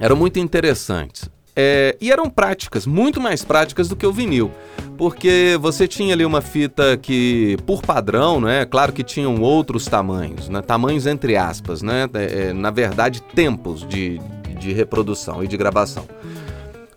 eram 0.00 0.16
muito 0.16 0.40
interessantes. 0.40 1.30
É, 1.56 1.96
e 2.00 2.10
eram 2.10 2.28
práticas, 2.28 2.86
muito 2.86 3.20
mais 3.20 3.44
práticas 3.44 3.88
do 3.88 3.94
que 3.94 4.06
o 4.06 4.12
vinil. 4.12 4.50
Porque 4.96 5.58
você 5.60 5.86
tinha 5.88 6.14
ali 6.14 6.24
uma 6.24 6.40
fita 6.40 6.96
que, 6.96 7.56
por 7.66 7.82
padrão, 7.82 8.40
né? 8.40 8.64
Claro 8.64 8.92
que 8.92 9.02
tinham 9.02 9.40
outros 9.40 9.86
tamanhos, 9.86 10.48
né? 10.48 10.62
Tamanhos 10.62 11.06
entre 11.06 11.36
aspas, 11.36 11.82
né? 11.82 12.08
É, 12.14 12.48
é, 12.48 12.52
na 12.52 12.70
verdade, 12.70 13.20
tempos 13.22 13.86
de, 13.86 14.20
de 14.58 14.72
reprodução 14.72 15.42
e 15.42 15.48
de 15.48 15.56
gravação. 15.56 16.06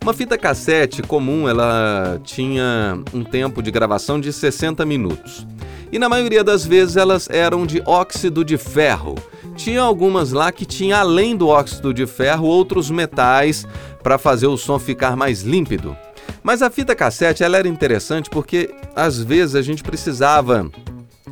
Uma 0.01 0.13
fita 0.13 0.37
cassete 0.37 1.01
comum, 1.01 1.49
ela 1.49 2.19
tinha 2.23 2.97
um 3.13 3.23
tempo 3.23 3.61
de 3.61 3.69
gravação 3.69 4.19
de 4.19 4.31
60 4.31 4.85
minutos. 4.85 5.45
E 5.91 5.99
na 5.99 6.07
maioria 6.07 6.43
das 6.43 6.65
vezes 6.65 6.95
elas 6.95 7.29
eram 7.29 7.65
de 7.65 7.81
óxido 7.85 8.45
de 8.45 8.57
ferro. 8.57 9.15
Tinha 9.57 9.81
algumas 9.81 10.31
lá 10.31 10.51
que 10.51 10.65
tinha 10.65 10.99
além 10.99 11.35
do 11.35 11.47
óxido 11.47 11.93
de 11.93 12.05
ferro 12.05 12.45
outros 12.45 12.89
metais 12.91 13.67
para 14.03 14.17
fazer 14.17 14.47
o 14.47 14.55
som 14.55 14.77
ficar 14.77 15.17
mais 15.17 15.41
límpido. 15.41 15.97
Mas 16.43 16.61
a 16.61 16.69
fita 16.69 16.95
cassete 16.95 17.43
ela 17.43 17.57
era 17.57 17.67
interessante 17.67 18.29
porque 18.29 18.73
às 18.95 19.21
vezes 19.21 19.55
a 19.55 19.61
gente 19.61 19.83
precisava 19.83 20.69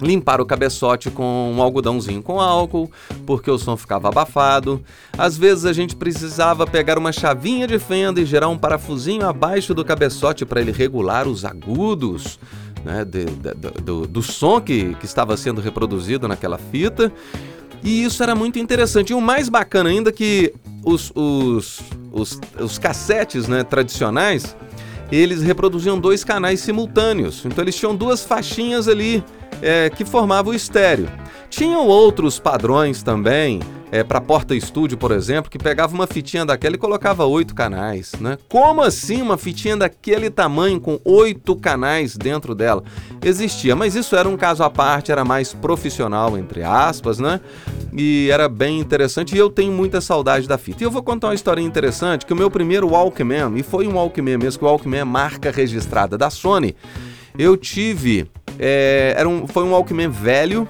limpar 0.01 0.41
o 0.41 0.45
cabeçote 0.45 1.09
com 1.09 1.53
um 1.55 1.61
algodãozinho 1.61 2.21
com 2.21 2.41
álcool, 2.41 2.91
porque 3.25 3.49
o 3.49 3.57
som 3.57 3.77
ficava 3.77 4.09
abafado. 4.09 4.81
Às 5.17 5.37
vezes 5.37 5.63
a 5.63 5.71
gente 5.71 5.95
precisava 5.95 6.67
pegar 6.67 6.97
uma 6.97 7.11
chavinha 7.11 7.67
de 7.67 7.79
fenda 7.79 8.19
e 8.19 8.25
gerar 8.25 8.49
um 8.49 8.57
parafusinho 8.57 9.25
abaixo 9.25 9.73
do 9.73 9.85
cabeçote 9.85 10.45
para 10.45 10.59
ele 10.59 10.71
regular 10.71 11.27
os 11.27 11.45
agudos. 11.45 12.39
Né, 12.83 13.03
de, 13.03 13.25
de, 13.25 13.81
do, 13.81 14.05
do 14.05 14.21
som 14.21 14.61
que, 14.61 14.93
que 14.95 15.05
estava 15.05 15.35
sendo 15.35 15.59
reproduzido 15.59 16.27
naquela 16.27 16.59
fita. 16.59 17.11
E 17.85 18.03
isso 18.03 18.23
era 18.23 18.33
muito 18.33 18.57
interessante. 18.57 19.11
E 19.11 19.13
o 19.13 19.21
mais 19.21 19.47
bacana 19.47 19.89
ainda 19.89 20.11
que 20.11 20.51
os, 20.83 21.11
os, 21.15 21.79
os, 22.11 22.41
os 22.59 22.79
cassetes 22.79 23.47
né, 23.47 23.63
tradicionais, 23.63 24.57
eles 25.11 25.43
reproduziam 25.43 25.99
dois 25.99 26.23
canais 26.23 26.59
simultâneos. 26.61 27.45
Então 27.45 27.63
eles 27.63 27.75
tinham 27.75 27.95
duas 27.95 28.25
faixinhas 28.25 28.87
ali 28.87 29.23
é, 29.61 29.89
que 29.91 30.03
formavam 30.03 30.51
o 30.51 30.55
estéreo. 30.55 31.07
Tinham 31.47 31.85
outros 31.87 32.39
padrões 32.39 33.03
também, 33.03 33.59
é, 33.95 34.03
para 34.03 34.19
porta-estúdio, 34.19 34.97
por 34.97 35.11
exemplo, 35.11 35.49
que 35.49 35.57
pegava 35.57 35.93
uma 35.93 36.05
fitinha 36.05 36.45
daquela 36.45 36.75
e 36.75 36.77
colocava 36.77 37.25
oito 37.25 37.55
canais, 37.55 38.11
né? 38.19 38.37
Como 38.49 38.81
assim 38.81 39.21
uma 39.21 39.37
fitinha 39.37 39.77
daquele 39.77 40.29
tamanho 40.29 40.81
com 40.81 40.99
oito 41.05 41.55
canais 41.55 42.17
dentro 42.17 42.53
dela? 42.53 42.83
Existia, 43.23 43.73
mas 43.73 43.95
isso 43.95 44.13
era 44.17 44.27
um 44.27 44.35
caso 44.35 44.63
à 44.63 44.69
parte, 44.69 45.13
era 45.13 45.23
mais 45.23 45.53
profissional, 45.53 46.37
entre 46.37 46.61
aspas, 46.61 47.19
né? 47.19 47.39
E 47.97 48.27
era 48.29 48.49
bem 48.49 48.81
interessante 48.81 49.33
e 49.33 49.37
eu 49.37 49.49
tenho 49.49 49.71
muita 49.71 50.01
saudade 50.01 50.45
da 50.45 50.57
fita. 50.57 50.83
E 50.83 50.85
eu 50.85 50.91
vou 50.91 51.01
contar 51.01 51.27
uma 51.27 51.35
história 51.35 51.61
interessante, 51.61 52.25
que 52.25 52.33
o 52.33 52.35
meu 52.35 52.51
primeiro 52.51 52.89
Walkman, 52.89 53.57
e 53.57 53.63
foi 53.63 53.87
um 53.87 53.93
Walkman 53.93 54.37
mesmo, 54.37 54.59
que 54.59 54.65
o 54.65 54.67
Walkman 54.67 54.99
é 54.99 55.03
marca 55.05 55.51
registrada 55.51 56.17
da 56.17 56.29
Sony, 56.29 56.75
eu 57.39 57.55
tive... 57.55 58.29
É, 58.59 59.13
era 59.17 59.27
um, 59.27 59.47
foi 59.47 59.63
um 59.63 59.71
Walkman 59.71 60.09
velho, 60.09 60.67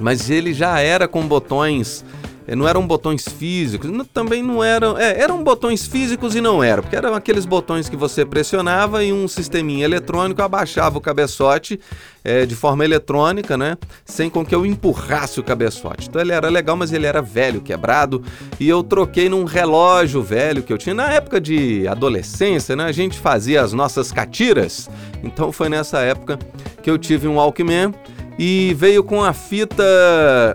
mas 0.00 0.30
ele 0.30 0.54
já 0.54 0.80
era 0.80 1.06
com 1.06 1.26
botões 1.26 2.04
não 2.48 2.68
eram 2.68 2.86
botões 2.86 3.26
físicos, 3.26 3.90
também 4.12 4.42
não 4.42 4.62
eram. 4.62 4.98
É, 4.98 5.20
eram 5.20 5.42
botões 5.42 5.86
físicos 5.86 6.34
e 6.34 6.40
não 6.40 6.62
eram, 6.62 6.82
porque 6.82 6.96
eram 6.96 7.14
aqueles 7.14 7.46
botões 7.46 7.88
que 7.88 7.96
você 7.96 8.24
pressionava 8.24 9.02
e 9.02 9.12
um 9.12 9.26
sisteminha 9.26 9.84
eletrônico 9.84 10.42
abaixava 10.42 10.98
o 10.98 11.00
cabeçote 11.00 11.80
é, 12.22 12.44
de 12.44 12.54
forma 12.54 12.84
eletrônica, 12.84 13.56
né? 13.56 13.78
Sem 14.04 14.28
com 14.28 14.44
que 14.44 14.54
eu 14.54 14.66
empurrasse 14.66 15.40
o 15.40 15.42
cabeçote. 15.42 16.08
Então 16.08 16.20
ele 16.20 16.32
era 16.32 16.48
legal, 16.48 16.76
mas 16.76 16.92
ele 16.92 17.06
era 17.06 17.22
velho, 17.22 17.62
quebrado, 17.62 18.22
e 18.60 18.68
eu 18.68 18.82
troquei 18.82 19.28
num 19.28 19.44
relógio 19.44 20.22
velho 20.22 20.62
que 20.62 20.72
eu 20.72 20.78
tinha. 20.78 20.94
Na 20.94 21.10
época 21.10 21.40
de 21.40 21.88
adolescência, 21.88 22.76
né? 22.76 22.84
A 22.84 22.92
gente 22.92 23.18
fazia 23.18 23.62
as 23.62 23.72
nossas 23.72 24.12
catiras. 24.12 24.90
Então 25.22 25.50
foi 25.50 25.68
nessa 25.70 26.00
época 26.00 26.38
que 26.82 26.90
eu 26.90 26.98
tive 26.98 27.26
um 27.26 27.36
Walkman 27.36 27.92
e 28.38 28.74
veio 28.74 29.04
com 29.04 29.22
a 29.22 29.32
fita, 29.32 29.84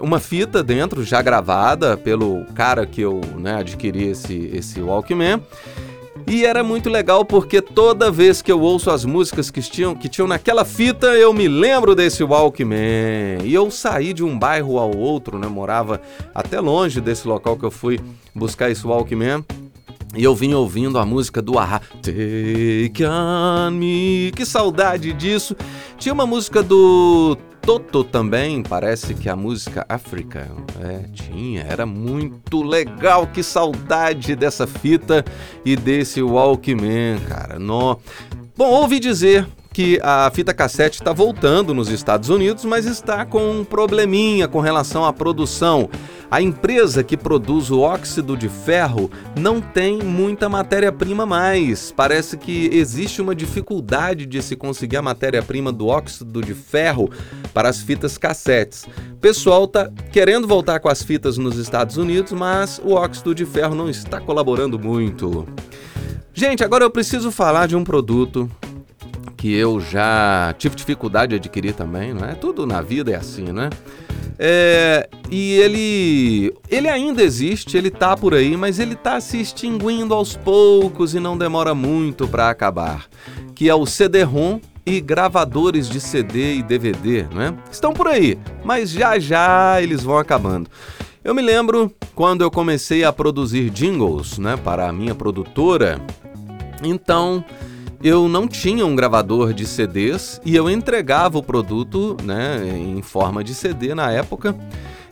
uma 0.02 0.20
fita 0.20 0.62
dentro, 0.62 1.04
já 1.04 1.22
gravada 1.22 1.96
pelo 1.96 2.44
cara 2.54 2.86
que 2.86 3.02
eu 3.02 3.22
né, 3.38 3.56
adquiri 3.56 4.10
esse, 4.10 4.50
esse 4.54 4.82
Walkman. 4.82 5.42
E 6.28 6.46
era 6.46 6.64
muito 6.64 6.90
legal 6.90 7.26
porque 7.26 7.62
toda 7.62 8.12
vez 8.12 8.42
que 8.42 8.52
eu 8.52 8.62
ouço 8.62 8.92
as 8.92 9.04
músicas 9.06 9.50
que 9.50 9.62
tinham, 9.62 9.96
que 9.96 10.08
tinham 10.08 10.28
naquela 10.28 10.64
fita, 10.64 11.08
eu 11.08 11.34
me 11.34 11.48
lembro 11.48 11.96
desse 11.96 12.24
Walkman. 12.24 13.40
E 13.44 13.54
eu 13.54 13.72
saí 13.72 14.14
de 14.14 14.24
um 14.24 14.38
bairro 14.38 14.78
ao 14.78 14.96
outro, 14.96 15.40
né? 15.40 15.48
Morava 15.48 16.02
até 16.36 16.60
longe 16.60 17.02
desse 17.02 17.28
local 17.28 17.58
que 17.58 17.66
eu 17.66 17.72
fui 17.72 18.00
buscar 18.36 18.70
esse 18.70 18.86
Walkman. 18.86 19.44
E 20.16 20.24
eu 20.24 20.36
vim 20.36 20.54
ouvindo 20.54 21.00
a 21.00 21.06
música 21.06 21.42
do 21.42 21.58
Ahá, 21.58 21.82
Take 22.02 23.06
On 23.06 23.72
Me, 23.72 24.32
que 24.36 24.46
saudade 24.46 25.14
disso. 25.14 25.56
Tinha 25.98 26.14
uma 26.14 26.26
música 26.26 26.62
do 26.62 27.38
Toto 27.70 28.04
também, 28.04 28.64
parece 28.64 29.14
que 29.14 29.30
a 29.30 29.36
música 29.36 29.86
África, 29.88 30.50
é, 30.82 31.08
tinha, 31.14 31.62
era 31.62 31.86
muito 31.86 32.64
legal, 32.64 33.28
que 33.28 33.44
saudade 33.44 34.36
dessa 34.36 34.66
fita 34.66 35.24
e 35.64 35.76
desse 35.76 36.20
Walkman, 36.20 37.20
cara. 37.28 37.60
No... 37.60 38.00
Bom, 38.58 38.72
ouvi 38.72 39.00
dizer 39.00 39.48
que 39.80 39.98
a 40.04 40.30
fita 40.34 40.54
cassete 40.54 41.00
está 41.00 41.14
voltando 41.14 41.74
nos 41.74 41.88
Estados 41.88 42.28
Unidos, 42.28 42.66
mas 42.66 42.86
está 42.86 43.26
com 43.26 43.62
um 43.62 43.64
probleminha 43.64 44.46
com 44.46 44.60
relação 44.60 45.06
à 45.06 45.14
produção. 45.14 45.90
A 46.30 46.42
empresa 46.42 47.02
que 47.02 47.16
produz 47.16 47.72
o 47.72 47.80
óxido 47.80 48.36
de 48.36 48.50
ferro 48.50 49.10
não 49.40 49.62
tem 49.62 50.00
muita 50.00 50.50
matéria-prima 50.50 51.26
mais. 51.26 51.94
Parece 51.94 52.36
que 52.36 52.70
existe 52.74 53.22
uma 53.22 53.34
dificuldade 53.34 54.26
de 54.26 54.42
se 54.42 54.54
conseguir 54.54 54.98
a 54.98 55.02
matéria-prima 55.02 55.72
do 55.72 55.88
óxido 55.88 56.42
de 56.42 56.54
ferro 56.54 57.10
para 57.54 57.70
as 57.70 57.80
fitas 57.80 58.18
cassetes. 58.18 58.86
O 59.14 59.18
pessoal 59.22 59.66
tá 59.66 59.90
querendo 60.12 60.46
voltar 60.46 60.82
com 60.82 60.90
as 60.90 61.02
fitas 61.02 61.38
nos 61.38 61.56
Estados 61.56 61.96
Unidos, 61.96 62.34
mas 62.34 62.82
o 62.84 62.96
óxido 62.96 63.34
de 63.34 63.46
ferro 63.46 63.76
não 63.76 63.90
está 63.90 64.20
colaborando 64.20 64.78
muito. 64.78 65.48
Gente, 66.34 66.66
agora 66.66 66.84
eu 66.84 66.92
preciso 66.92 67.32
falar 67.32 67.66
de 67.66 67.78
um 67.78 67.84
produto 67.86 68.52
que 69.40 69.56
eu 69.56 69.80
já 69.80 70.54
tive 70.58 70.76
dificuldade 70.76 71.30
de 71.30 71.36
adquirir 71.38 71.74
também, 71.74 72.14
não 72.14 72.28
é? 72.28 72.36
Tudo 72.36 72.68
na 72.68 72.82
vida 72.82 73.12
é 73.12 73.16
assim, 73.16 73.54
né? 73.54 73.70
É, 74.38 75.08
e 75.32 75.54
ele, 75.54 76.54
ele 76.68 76.90
ainda 76.90 77.24
existe, 77.24 77.78
ele 77.78 77.90
tá 77.90 78.18
por 78.18 78.34
aí, 78.34 78.58
mas 78.58 78.80
ele 78.80 78.96
tá 78.96 79.22
se 79.22 79.40
extinguindo 79.40 80.14
aos 80.14 80.36
poucos 80.36 81.16
e 81.16 81.22
não 81.22 81.38
demora 81.38 81.74
muito 81.74 82.28
para 82.28 82.50
acabar. 82.50 83.06
Que 83.56 83.70
é 83.70 83.74
o 83.74 83.86
CD-ROM 83.86 84.60
e 84.86 85.00
gravadores 85.00 85.88
de 85.88 86.02
CD 86.02 86.56
e 86.56 86.62
DVD, 86.62 87.24
né? 87.34 87.58
Estão 87.72 87.94
por 87.94 88.08
aí, 88.08 88.38
mas 88.66 88.90
já 88.90 89.18
já 89.20 89.82
eles 89.82 90.04
vão 90.04 90.18
acabando. 90.18 90.70
Eu 91.24 91.34
me 91.34 91.42
lembro 91.42 91.90
quando 92.14 92.42
eu 92.42 92.52
comecei 92.52 93.06
a 93.06 93.14
produzir 93.14 93.70
jingles, 93.70 94.38
né, 94.38 94.58
para 94.58 94.90
a 94.90 94.92
minha 94.92 95.16
produtora. 95.16 96.02
Então, 96.84 97.44
eu 98.04 98.30
não 98.30 98.48
tinha 98.48 98.86
um 98.86 98.96
gravador 98.96 99.54
de 99.54 99.66
CDs 99.66 100.40
e 100.46 100.56
eu 100.56 100.70
entregava 100.70 101.38
o 101.38 101.44
produto 101.44 102.16
né, 102.24 102.62
em 102.76 103.02
forma 103.02 103.44
de 103.44 103.54
CD 103.54 103.94
na 103.94 104.12
época 104.12 104.56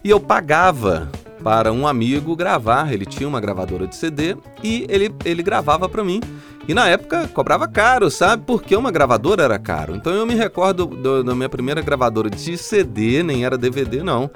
e 0.04 0.10
eu 0.10 0.20
pagava 0.20 1.12
para 1.44 1.72
um 1.72 1.86
amigo 1.86 2.36
gravar. 2.36 2.94
Ele 2.94 3.06
tinha 3.06 3.28
uma 3.28 3.42
gravadora 3.42 3.88
de 3.88 3.96
CD 3.96 4.38
e 4.64 4.86
ele, 4.90 5.14
ele 5.26 5.44
gravava 5.44 5.90
para 5.90 6.04
mim. 6.04 6.22
E 6.68 6.74
na 6.74 6.88
época 6.88 7.28
cobrava 7.30 7.68
caro, 7.68 8.12
sabe? 8.12 8.44
Porque 8.46 8.76
uma 8.76 8.92
gravadora 8.92 9.44
era 9.44 9.58
caro. 9.58 9.96
Então 9.96 10.14
eu 10.14 10.26
me 10.26 10.36
recordo 10.36 10.86
do, 10.86 11.24
da 11.24 11.36
minha 11.36 11.50
primeira 11.50 11.82
gravadora 11.82 12.30
de 12.30 12.58
CD, 12.58 13.24
nem 13.24 13.46
era 13.46 13.58
DVD 13.58 14.04
não 14.04 14.30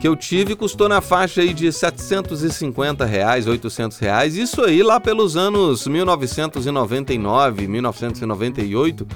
que 0.00 0.06
eu 0.06 0.14
tive 0.14 0.54
custou 0.54 0.88
na 0.88 1.00
faixa 1.00 1.40
aí 1.40 1.54
de 1.54 1.72
750 1.72 3.04
reais, 3.04 3.46
800 3.46 3.98
reais. 3.98 4.36
Isso 4.36 4.62
aí 4.62 4.82
lá 4.82 5.00
pelos 5.00 5.36
anos 5.36 5.86
1999, 5.86 7.66
1998. 7.66 9.06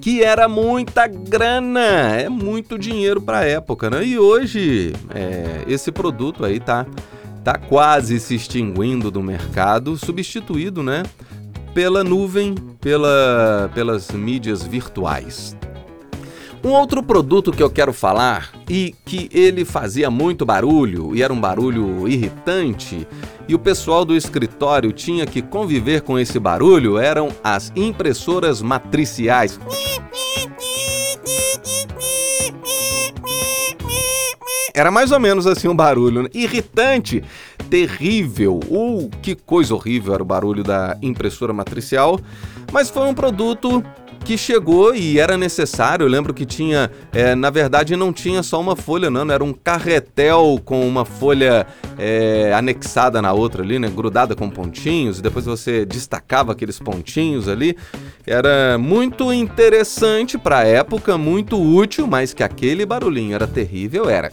que 0.00 0.22
era 0.22 0.48
muita 0.48 1.06
grana, 1.06 1.80
é 2.16 2.28
muito 2.28 2.78
dinheiro 2.78 3.20
para 3.20 3.40
a 3.40 3.44
época, 3.44 3.90
né? 3.90 4.02
E 4.02 4.18
hoje 4.18 4.94
é, 5.14 5.64
esse 5.66 5.92
produto 5.92 6.42
aí 6.42 6.58
tá, 6.58 6.86
tá 7.44 7.58
quase 7.58 8.18
se 8.18 8.34
extinguindo 8.34 9.10
do 9.10 9.22
mercado, 9.22 9.98
substituído, 9.98 10.82
né? 10.82 11.02
Pela 11.74 12.02
nuvem, 12.02 12.54
pela, 12.80 13.70
pelas 13.74 14.10
mídias 14.10 14.62
virtuais. 14.62 15.54
Um 16.62 16.70
outro 16.70 17.02
produto 17.02 17.52
que 17.52 17.62
eu 17.62 17.70
quero 17.70 17.92
falar 17.92 18.52
e 18.68 18.94
que 19.04 19.30
ele 19.32 19.64
fazia 19.64 20.10
muito 20.10 20.44
barulho 20.44 21.16
e 21.16 21.22
era 21.22 21.32
um 21.32 21.40
barulho 21.40 22.06
irritante 22.06 23.08
e 23.48 23.54
o 23.54 23.58
pessoal 23.58 24.04
do 24.04 24.14
escritório 24.14 24.92
tinha 24.92 25.26
que 25.26 25.40
conviver 25.40 26.02
com 26.02 26.18
esse 26.18 26.38
barulho 26.38 26.98
eram 26.98 27.30
as 27.42 27.72
impressoras 27.74 28.60
matriciais. 28.60 29.58
Era 34.74 34.90
mais 34.90 35.10
ou 35.10 35.18
menos 35.18 35.46
assim 35.46 35.66
um 35.66 35.74
barulho, 35.74 36.22
né? 36.22 36.28
irritante, 36.32 37.24
terrível. 37.68 38.60
Uh, 38.68 39.10
que 39.20 39.34
coisa 39.34 39.74
horrível 39.74 40.14
era 40.14 40.22
o 40.22 40.26
barulho 40.26 40.62
da 40.62 40.96
impressora 41.02 41.52
matricial. 41.52 42.20
Mas 42.72 42.88
foi 42.88 43.02
um 43.08 43.14
produto 43.14 43.82
que 44.30 44.38
chegou 44.38 44.94
e 44.94 45.18
era 45.18 45.36
necessário. 45.36 46.04
Eu 46.04 46.08
lembro 46.08 46.32
que 46.32 46.46
tinha, 46.46 46.88
é, 47.12 47.34
na 47.34 47.50
verdade, 47.50 47.96
não 47.96 48.12
tinha 48.12 48.44
só 48.44 48.60
uma 48.60 48.76
folha, 48.76 49.10
não, 49.10 49.28
era 49.28 49.42
um 49.42 49.52
carretel 49.52 50.60
com 50.64 50.86
uma 50.86 51.04
folha 51.04 51.66
é, 51.98 52.52
anexada 52.54 53.20
na 53.20 53.32
outra 53.32 53.64
ali, 53.64 53.80
né, 53.80 53.88
grudada 53.88 54.36
com 54.36 54.48
pontinhos, 54.48 55.18
e 55.18 55.22
depois 55.22 55.46
você 55.46 55.84
destacava 55.84 56.52
aqueles 56.52 56.78
pontinhos 56.78 57.48
ali. 57.48 57.76
Era 58.24 58.78
muito 58.78 59.32
interessante 59.32 60.38
para 60.38 60.62
época, 60.62 61.18
muito 61.18 61.60
útil, 61.60 62.06
mas 62.06 62.32
que 62.32 62.44
aquele 62.44 62.86
barulhinho 62.86 63.34
era 63.34 63.48
terrível, 63.48 64.08
era. 64.08 64.30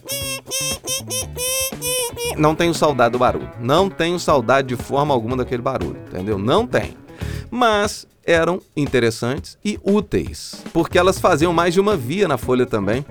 Não 2.37 2.53
tenho 2.53 2.75
saudade 2.75 3.13
do 3.13 3.17
barulho. 3.17 3.49
Não 3.59 3.89
tenho 3.89 4.19
saudade 4.19 4.67
de 4.67 4.75
forma 4.75 5.11
alguma 5.11 5.35
daquele 5.35 5.63
barulho, 5.63 5.97
entendeu? 6.07 6.37
Não 6.37 6.67
tem. 6.67 7.06
Mas 7.49 8.07
eram 8.25 8.61
interessantes 8.75 9.57
e 9.63 9.79
úteis, 9.83 10.61
porque 10.73 10.97
elas 10.97 11.17
faziam 11.17 11.53
mais 11.53 11.73
de 11.73 11.79
uma 11.79 11.95
via 11.95 12.27
na 12.27 12.37
folha 12.37 12.65
também. 12.65 13.05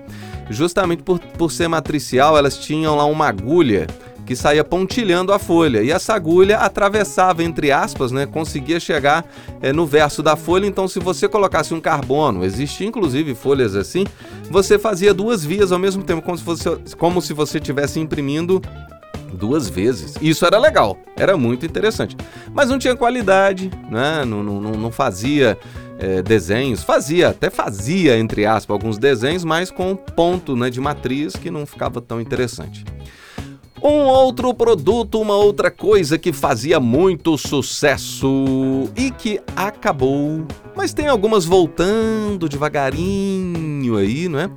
Justamente 0.51 1.03
por, 1.03 1.19
por 1.19 1.51
ser 1.51 1.69
matricial, 1.69 2.37
elas 2.37 2.57
tinham 2.59 2.95
lá 2.95 3.05
uma 3.07 3.27
agulha 3.27 3.87
que 4.27 4.35
saía 4.35 4.65
pontilhando 4.65 5.33
a 5.33 5.39
folha 5.39 5.83
e 5.83 5.93
essa 5.93 6.13
agulha 6.13 6.59
atravessava 6.59 7.45
entre 7.45 7.71
aspas, 7.71 8.11
né, 8.11 8.27
conseguia 8.27 8.81
chegar 8.81 9.25
é, 9.63 9.73
no 9.73 9.87
verso 9.87 10.23
da 10.23 10.35
folha. 10.35 10.67
Então, 10.67 10.89
se 10.89 10.99
você 10.99 11.29
colocasse 11.29 11.73
um 11.73 11.81
carbono, 11.81 12.45
existia 12.45 12.87
inclusive 12.87 13.35
folhas 13.35 13.77
assim, 13.77 14.05
você 14.51 14.79
fazia 14.79 15.15
duas 15.15 15.45
vias 15.45 15.71
ao 15.71 15.79
mesmo 15.79 16.03
tempo, 16.03 16.23
como 16.23 16.37
se, 16.37 16.43
fosse, 16.43 16.65
como 16.99 17.23
se 17.23 17.33
você 17.33 17.59
estivesse 17.59 18.01
imprimindo 18.01 18.61
duas 19.33 19.69
vezes. 19.69 20.15
Isso 20.21 20.45
era 20.47 20.59
legal, 20.59 20.99
era 21.17 21.37
muito 21.37 21.67
interessante. 21.67 22.17
Mas 22.53 22.69
não 22.69 22.79
tinha 22.79 22.97
qualidade, 22.97 23.71
né? 23.91 24.25
não, 24.25 24.43
não, 24.43 24.61
não 24.61 24.91
fazia 24.91 25.59
é, 25.99 26.23
desenhos, 26.23 26.83
fazia, 26.83 27.29
até 27.29 27.51
fazia, 27.51 28.19
entre 28.19 28.45
aspas, 28.45 28.75
alguns 28.75 28.99
desenhos, 28.99 29.45
mas 29.45 29.71
com 29.71 29.97
ponto 29.97 30.55
né, 30.57 30.71
de 30.71 30.81
matriz 30.81 31.35
que 31.35 31.51
não 31.51 31.67
ficava 31.67 32.01
tão 32.01 32.21
interessante. 32.21 32.85
Um 33.83 34.05
outro 34.07 34.53
produto, 34.55 35.21
uma 35.21 35.37
outra 35.37 35.71
coisa 35.71 36.19
que 36.19 36.33
fazia 36.33 36.81
muito 36.81 37.37
sucesso 37.37 38.89
e 38.97 39.11
que 39.11 39.41
acabou, 39.55 40.47
mas 40.75 40.93
tem 40.93 41.07
algumas 41.09 41.45
voltando 41.45 42.49
devagarinho 42.49 43.97
aí, 43.97 44.29
não 44.29 44.41
é? 44.41 44.51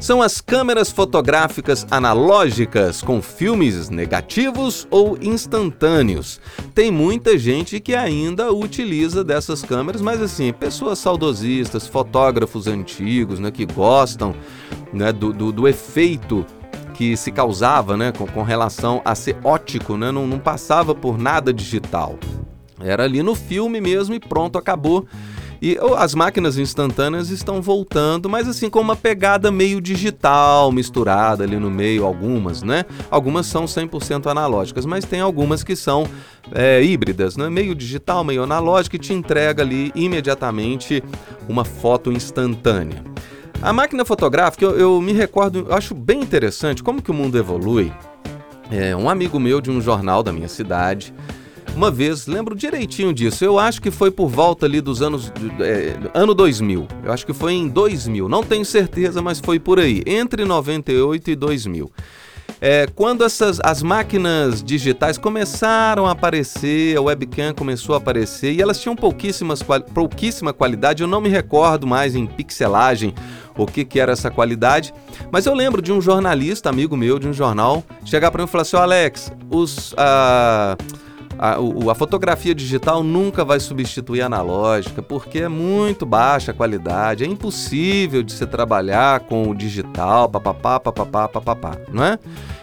São 0.00 0.20
as 0.20 0.40
câmeras 0.40 0.90
fotográficas 0.90 1.86
analógicas 1.90 3.02
com 3.02 3.22
filmes 3.22 3.88
negativos 3.88 4.86
ou 4.90 5.18
instantâneos. 5.20 6.40
Tem 6.74 6.90
muita 6.90 7.38
gente 7.38 7.80
que 7.80 7.94
ainda 7.94 8.52
utiliza 8.52 9.24
dessas 9.24 9.62
câmeras, 9.62 10.00
mas 10.00 10.20
assim, 10.20 10.52
pessoas 10.52 10.98
saudosistas, 10.98 11.86
fotógrafos 11.86 12.66
antigos, 12.66 13.38
né, 13.38 13.50
que 13.50 13.64
gostam 13.64 14.34
né, 14.92 15.12
do, 15.12 15.32
do, 15.32 15.50
do 15.50 15.68
efeito 15.68 16.44
que 16.94 17.16
se 17.16 17.30
causava 17.30 17.96
né, 17.96 18.12
com, 18.12 18.26
com 18.26 18.42
relação 18.42 19.02
a 19.04 19.14
ser 19.14 19.36
ótico, 19.44 19.96
né, 19.96 20.10
não, 20.10 20.26
não 20.26 20.38
passava 20.38 20.94
por 20.94 21.18
nada 21.18 21.52
digital. 21.52 22.18
Era 22.80 23.04
ali 23.04 23.22
no 23.22 23.34
filme 23.34 23.80
mesmo 23.80 24.14
e 24.14 24.20
pronto, 24.20 24.58
acabou. 24.58 25.06
E 25.60 25.78
as 25.96 26.14
máquinas 26.14 26.58
instantâneas 26.58 27.30
estão 27.30 27.62
voltando, 27.62 28.28
mas 28.28 28.46
assim 28.46 28.68
com 28.68 28.80
uma 28.80 28.96
pegada 28.96 29.50
meio 29.50 29.80
digital 29.80 30.70
misturada 30.70 31.44
ali 31.44 31.58
no 31.58 31.70
meio, 31.70 32.04
algumas, 32.04 32.62
né? 32.62 32.84
Algumas 33.10 33.46
são 33.46 33.64
100% 33.64 34.30
analógicas, 34.30 34.84
mas 34.84 35.04
tem 35.04 35.20
algumas 35.20 35.64
que 35.64 35.74
são 35.74 36.06
é, 36.52 36.82
híbridas, 36.82 37.36
né? 37.36 37.48
Meio 37.48 37.74
digital, 37.74 38.22
meio 38.22 38.42
analógico 38.42 38.96
e 38.96 38.98
te 38.98 39.12
entrega 39.12 39.62
ali 39.62 39.92
imediatamente 39.94 41.02
uma 41.48 41.64
foto 41.64 42.12
instantânea. 42.12 43.02
A 43.62 43.72
máquina 43.72 44.04
fotográfica, 44.04 44.64
eu, 44.64 44.78
eu 44.78 45.00
me 45.00 45.12
recordo, 45.12 45.66
eu 45.68 45.74
acho 45.74 45.94
bem 45.94 46.20
interessante 46.20 46.82
como 46.82 47.00
que 47.00 47.10
o 47.10 47.14
mundo 47.14 47.38
evolui. 47.38 47.90
É, 48.70 48.94
um 48.94 49.08
amigo 49.08 49.38
meu 49.40 49.60
de 49.60 49.70
um 49.70 49.80
jornal 49.80 50.22
da 50.22 50.32
minha 50.32 50.48
cidade, 50.48 51.14
uma 51.76 51.90
vez, 51.90 52.26
lembro 52.26 52.54
direitinho 52.54 53.12
disso, 53.12 53.44
eu 53.44 53.58
acho 53.58 53.82
que 53.82 53.90
foi 53.90 54.10
por 54.10 54.28
volta 54.28 54.64
ali 54.64 54.80
dos 54.80 55.02
anos. 55.02 55.30
É, 55.60 55.94
ano 56.14 56.34
2000. 56.34 56.88
Eu 57.04 57.12
acho 57.12 57.26
que 57.26 57.34
foi 57.34 57.52
em 57.52 57.68
2000, 57.68 58.28
não 58.28 58.42
tenho 58.42 58.64
certeza, 58.64 59.20
mas 59.20 59.38
foi 59.38 59.60
por 59.60 59.78
aí, 59.78 60.02
entre 60.06 60.44
98 60.44 61.30
e 61.30 61.36
2000. 61.36 61.92
É, 62.58 62.86
quando 62.94 63.22
essas, 63.22 63.60
as 63.62 63.82
máquinas 63.82 64.62
digitais 64.62 65.18
começaram 65.18 66.06
a 66.06 66.12
aparecer, 66.12 66.96
a 66.96 67.02
webcam 67.02 67.52
começou 67.52 67.94
a 67.94 67.98
aparecer 67.98 68.54
e 68.54 68.62
elas 68.62 68.80
tinham 68.80 68.96
pouquíssimas, 68.96 69.62
pouquíssima 69.92 70.54
qualidade, 70.54 71.02
eu 71.02 71.08
não 71.08 71.20
me 71.20 71.28
recordo 71.28 71.86
mais 71.86 72.14
em 72.14 72.26
pixelagem 72.26 73.12
o 73.54 73.66
que, 73.66 73.84
que 73.84 74.00
era 74.00 74.12
essa 74.12 74.30
qualidade, 74.30 74.94
mas 75.30 75.44
eu 75.44 75.54
lembro 75.54 75.82
de 75.82 75.92
um 75.92 76.00
jornalista, 76.00 76.70
amigo 76.70 76.96
meu 76.96 77.18
de 77.18 77.28
um 77.28 77.32
jornal, 77.32 77.84
chegar 78.04 78.30
para 78.30 78.42
mim 78.42 78.48
e 78.48 78.50
falar 78.50 78.62
assim: 78.62 78.76
Alex, 78.76 79.32
os. 79.50 79.92
Uh, 79.92 81.05
a, 81.38 81.60
o, 81.60 81.90
a 81.90 81.94
fotografia 81.94 82.54
digital 82.54 83.02
nunca 83.02 83.44
vai 83.44 83.60
substituir 83.60 84.22
a 84.22 84.26
analógica, 84.26 85.02
porque 85.02 85.40
é 85.40 85.48
muito 85.48 86.06
baixa 86.06 86.50
a 86.50 86.54
qualidade, 86.54 87.24
é 87.24 87.26
impossível 87.26 88.22
de 88.22 88.32
se 88.32 88.46
trabalhar 88.46 89.20
com 89.20 89.48
o 89.48 89.54
digital, 89.54 90.28
papapá, 90.28 90.80
papapá, 90.80 91.28
papapá, 91.28 91.76
não 91.92 92.04
é? 92.04 92.18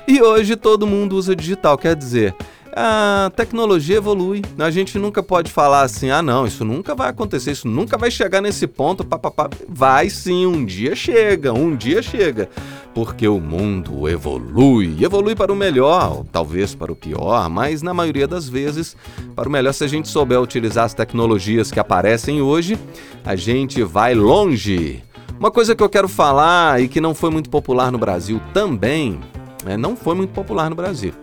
E 0.08 0.22
hoje 0.22 0.56
todo 0.56 0.88
mundo 0.88 1.16
usa 1.16 1.36
digital, 1.36 1.78
quer 1.78 1.96
dizer, 1.96 2.36
a 2.76 3.32
tecnologia 3.36 3.98
evolui. 3.98 4.42
A 4.58 4.72
gente 4.72 4.98
nunca 4.98 5.22
pode 5.22 5.52
falar 5.52 5.84
assim, 5.84 6.10
ah 6.10 6.22
não, 6.22 6.46
isso 6.46 6.66
nunca 6.66 6.96
vai 6.96 7.10
acontecer, 7.10 7.52
isso 7.52 7.68
nunca 7.68 7.98
vai 7.98 8.10
chegar 8.10 8.42
nesse 8.42 8.66
ponto, 8.66 9.06
papapá. 9.06 9.50
Vai 9.70 10.10
sim, 10.10 10.46
um 10.46 10.66
dia 10.66 10.96
chega, 10.96 11.54
um 11.54 11.76
dia 11.76 12.02
chega. 12.02 12.50
Porque 12.94 13.28
o 13.28 13.40
mundo 13.40 14.08
evolui, 14.08 15.04
evolui 15.04 15.36
para 15.36 15.52
o 15.52 15.56
melhor, 15.56 16.24
talvez 16.32 16.76
para 16.76 16.92
o 16.92 16.96
pior, 16.96 17.50
mas 17.50 17.82
na 17.82 17.94
maioria 17.94 18.28
das 18.28 18.48
vezes 18.48 18.96
para 19.36 19.50
o 19.50 19.52
melhor 19.52 19.74
se 19.74 19.84
a 19.84 19.88
gente 19.88 20.08
souber 20.08 20.40
utilizar 20.40 20.86
as 20.86 20.94
tecnologias 20.94 21.72
que 21.72 21.80
aparecem 21.80 22.42
hoje, 22.42 22.78
a 23.26 23.36
gente 23.36 23.82
vai 23.84 24.14
longe. 24.14 25.04
Uma 25.40 25.50
coisa 25.50 25.76
que 25.76 25.82
eu 25.82 25.90
quero 25.90 26.08
falar 26.08 26.82
e 26.82 26.88
que 26.88 27.02
não 27.02 27.16
foi 27.16 27.32
muito 27.32 27.50
popular 27.50 27.92
no 27.92 27.98
Brasil 27.98 28.40
também, 28.54 29.20
né, 29.66 29.76
não 29.76 29.96
foi 29.96 30.14
muito 30.14 30.32
popular 30.32 30.70
no 30.70 30.76
Brasil 30.76 31.14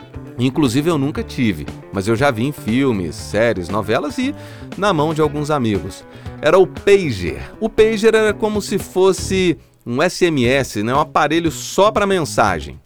Inclusive 0.46 0.90
eu 0.90 0.96
nunca 0.96 1.22
tive, 1.22 1.66
mas 1.92 2.08
eu 2.08 2.16
já 2.16 2.30
vi 2.30 2.46
em 2.46 2.52
filmes, 2.52 3.14
séries, 3.14 3.68
novelas 3.68 4.16
e 4.18 4.34
na 4.76 4.92
mão 4.92 5.12
de 5.12 5.20
alguns 5.20 5.50
amigos. 5.50 6.04
Era 6.40 6.58
o 6.58 6.66
pager. 6.66 7.52
O 7.60 7.68
pager 7.68 8.14
era 8.14 8.32
como 8.32 8.62
se 8.62 8.78
fosse 8.78 9.58
um 9.86 9.98
SMS, 10.02 10.76
né? 10.76 10.94
um 10.94 11.00
aparelho 11.00 11.50
só 11.50 11.90
para 11.90 12.06
mensagem. 12.06 12.80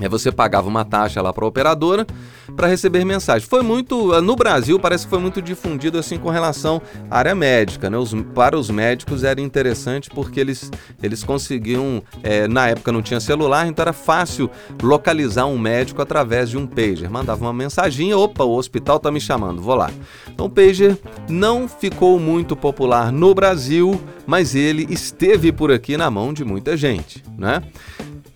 Aí 0.00 0.08
você 0.08 0.30
pagava 0.30 0.68
uma 0.68 0.84
taxa 0.84 1.20
lá 1.20 1.32
para 1.32 1.44
a 1.44 1.48
operadora 1.48 2.06
para 2.54 2.66
receber 2.66 3.04
mensagem. 3.04 3.48
Foi 3.48 3.62
muito, 3.62 4.14
eh, 4.14 4.20
no 4.20 4.36
Brasil 4.36 4.78
parece 4.78 5.04
que 5.04 5.10
foi 5.10 5.18
muito 5.18 5.40
difundido 5.42 5.98
assim 5.98 6.18
com 6.18 6.30
relação 6.30 6.80
à 7.10 7.18
área 7.18 7.34
médica, 7.34 7.90
né? 7.90 7.96
Os, 7.96 8.14
para 8.34 8.58
os 8.58 8.70
médicos 8.70 9.24
era 9.24 9.40
interessante 9.40 10.10
porque 10.10 10.38
eles, 10.38 10.70
eles 11.02 11.24
conseguiam, 11.24 12.02
é, 12.22 12.46
na 12.46 12.68
época 12.68 12.92
não 12.92 13.02
tinha 13.02 13.20
celular, 13.20 13.66
então 13.66 13.82
era 13.82 13.92
fácil 13.92 14.50
localizar 14.82 15.46
um 15.46 15.58
médico 15.58 16.02
através 16.02 16.50
de 16.50 16.56
um 16.56 16.66
pager. 16.66 17.10
Mandava 17.10 17.44
uma 17.44 17.52
mensaginha, 17.52 18.16
opa, 18.16 18.44
o 18.44 18.56
hospital 18.56 18.96
está 18.98 19.10
me 19.10 19.20
chamando, 19.20 19.60
vou 19.60 19.74
lá. 19.74 19.90
Então 20.28 20.46
o 20.46 20.50
pager 20.50 20.98
não 21.28 21.68
ficou 21.68 22.18
muito 22.18 22.54
popular 22.54 23.10
no 23.10 23.34
Brasil, 23.34 24.00
mas 24.26 24.54
ele 24.54 24.86
esteve 24.90 25.52
por 25.52 25.70
aqui 25.70 25.96
na 25.96 26.10
mão 26.10 26.32
de 26.32 26.44
muita 26.44 26.76
gente, 26.76 27.22
né? 27.36 27.62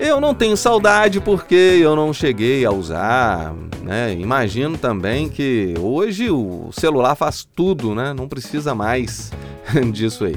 Eu 0.00 0.18
não 0.18 0.34
tenho 0.34 0.56
saudade 0.56 1.20
porque 1.20 1.54
eu 1.54 1.94
não 1.94 2.10
cheguei 2.10 2.64
a 2.64 2.70
usar, 2.70 3.54
né? 3.82 3.99
Imagino 4.18 4.78
também 4.78 5.28
que 5.28 5.74
hoje 5.78 6.30
o 6.30 6.70
celular 6.72 7.14
faz 7.14 7.46
tudo, 7.54 7.94
né? 7.94 8.12
Não 8.12 8.28
precisa 8.28 8.74
mais 8.74 9.30
disso 9.92 10.24
aí. 10.24 10.36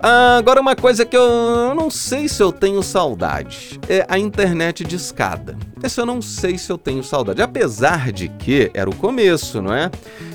Ah, 0.00 0.36
agora 0.36 0.60
uma 0.60 0.74
coisa 0.74 1.06
que 1.06 1.16
eu 1.16 1.74
não 1.76 1.88
sei 1.88 2.28
se 2.28 2.42
eu 2.42 2.50
tenho 2.50 2.82
saudade 2.82 3.78
é 3.88 4.04
a 4.08 4.18
internet 4.18 4.82
de 4.84 4.96
escada. 4.96 5.56
Essa 5.80 6.00
eu 6.00 6.06
não 6.06 6.20
sei 6.20 6.58
se 6.58 6.70
eu 6.72 6.76
tenho 6.76 7.04
saudade, 7.04 7.40
apesar 7.40 8.10
de 8.10 8.28
que 8.28 8.70
era 8.74 8.90
o 8.90 8.96
começo, 8.96 9.62
não 9.62 9.72
é? 9.72 9.90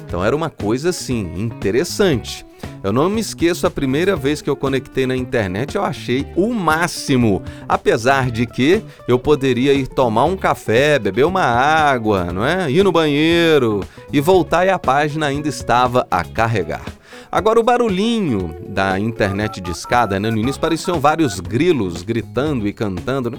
Então 0.06 0.24
era 0.24 0.34
uma 0.34 0.50
coisa 0.50 0.90
assim 0.90 1.34
interessante. 1.36 2.47
Eu 2.88 2.94
não 2.94 3.10
me 3.10 3.20
esqueço 3.20 3.68
a 3.68 3.70
primeira 3.70 4.16
vez 4.16 4.42
que 4.42 4.50
eu 4.50 4.56
conectei 4.56 5.06
na 5.06 5.14
internet, 5.14 5.76
eu 5.76 5.84
achei 5.84 6.26
o 6.38 6.54
máximo. 6.54 7.44
Apesar 7.68 8.32
de 8.32 8.46
que 8.46 8.82
eu 9.10 9.20
poderia 9.20 9.74
ir 9.74 9.88
tomar 9.88 10.24
um 10.24 10.38
café, 10.38 10.98
beber 10.98 11.26
uma 11.26 11.44
água, 11.44 12.32
não 12.32 12.46
é? 12.46 12.72
Ir 12.72 12.86
no 12.86 12.92
banheiro 12.94 13.84
e 14.10 14.22
voltar 14.22 14.66
e 14.66 14.70
a 14.70 14.80
página 14.80 15.26
ainda 15.26 15.50
estava 15.50 16.08
a 16.10 16.24
carregar. 16.24 16.86
Agora, 17.30 17.60
o 17.60 17.64
barulhinho 17.64 18.56
da 18.70 18.98
internet 18.98 19.60
de 19.60 19.72
escada, 19.72 20.18
né? 20.18 20.32
No 20.32 20.38
início 20.38 20.62
pareciam 20.62 20.98
vários 20.98 21.42
grilos 21.42 22.04
gritando 22.04 22.66
e 22.66 22.72
cantando. 22.72 23.38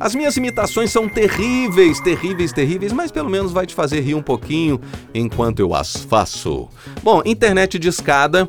As 0.00 0.14
minhas 0.14 0.36
imitações 0.36 0.92
são 0.92 1.08
terríveis, 1.08 2.00
terríveis, 2.00 2.52
terríveis, 2.52 2.92
mas 2.92 3.10
pelo 3.10 3.28
menos 3.28 3.50
vai 3.50 3.66
te 3.66 3.74
fazer 3.74 4.00
rir 4.00 4.14
um 4.14 4.22
pouquinho 4.22 4.80
enquanto 5.12 5.58
eu 5.58 5.74
as 5.74 5.96
faço. 5.96 6.68
Bom, 7.02 7.20
internet 7.24 7.78
de 7.80 7.88
escada. 7.88 8.46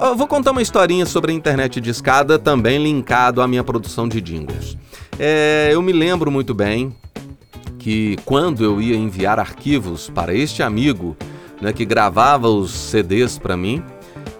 Eu 0.00 0.14
vou 0.14 0.28
contar 0.28 0.52
uma 0.52 0.62
historinha 0.62 1.04
sobre 1.04 1.32
a 1.32 1.34
internet 1.34 1.80
de 1.80 1.90
escada, 1.90 2.38
também 2.38 2.80
linkado 2.80 3.42
à 3.42 3.48
minha 3.48 3.64
produção 3.64 4.08
de 4.08 4.20
jingles. 4.20 4.76
É, 5.18 5.70
eu 5.72 5.82
me 5.82 5.92
lembro 5.92 6.30
muito 6.30 6.54
bem 6.54 6.94
que 7.80 8.16
quando 8.24 8.64
eu 8.64 8.80
ia 8.80 8.94
enviar 8.94 9.40
arquivos 9.40 10.08
para 10.08 10.32
este 10.32 10.62
amigo 10.62 11.16
né, 11.60 11.72
que 11.72 11.84
gravava 11.84 12.48
os 12.48 12.70
CDs 12.70 13.38
para 13.38 13.56
mim, 13.56 13.82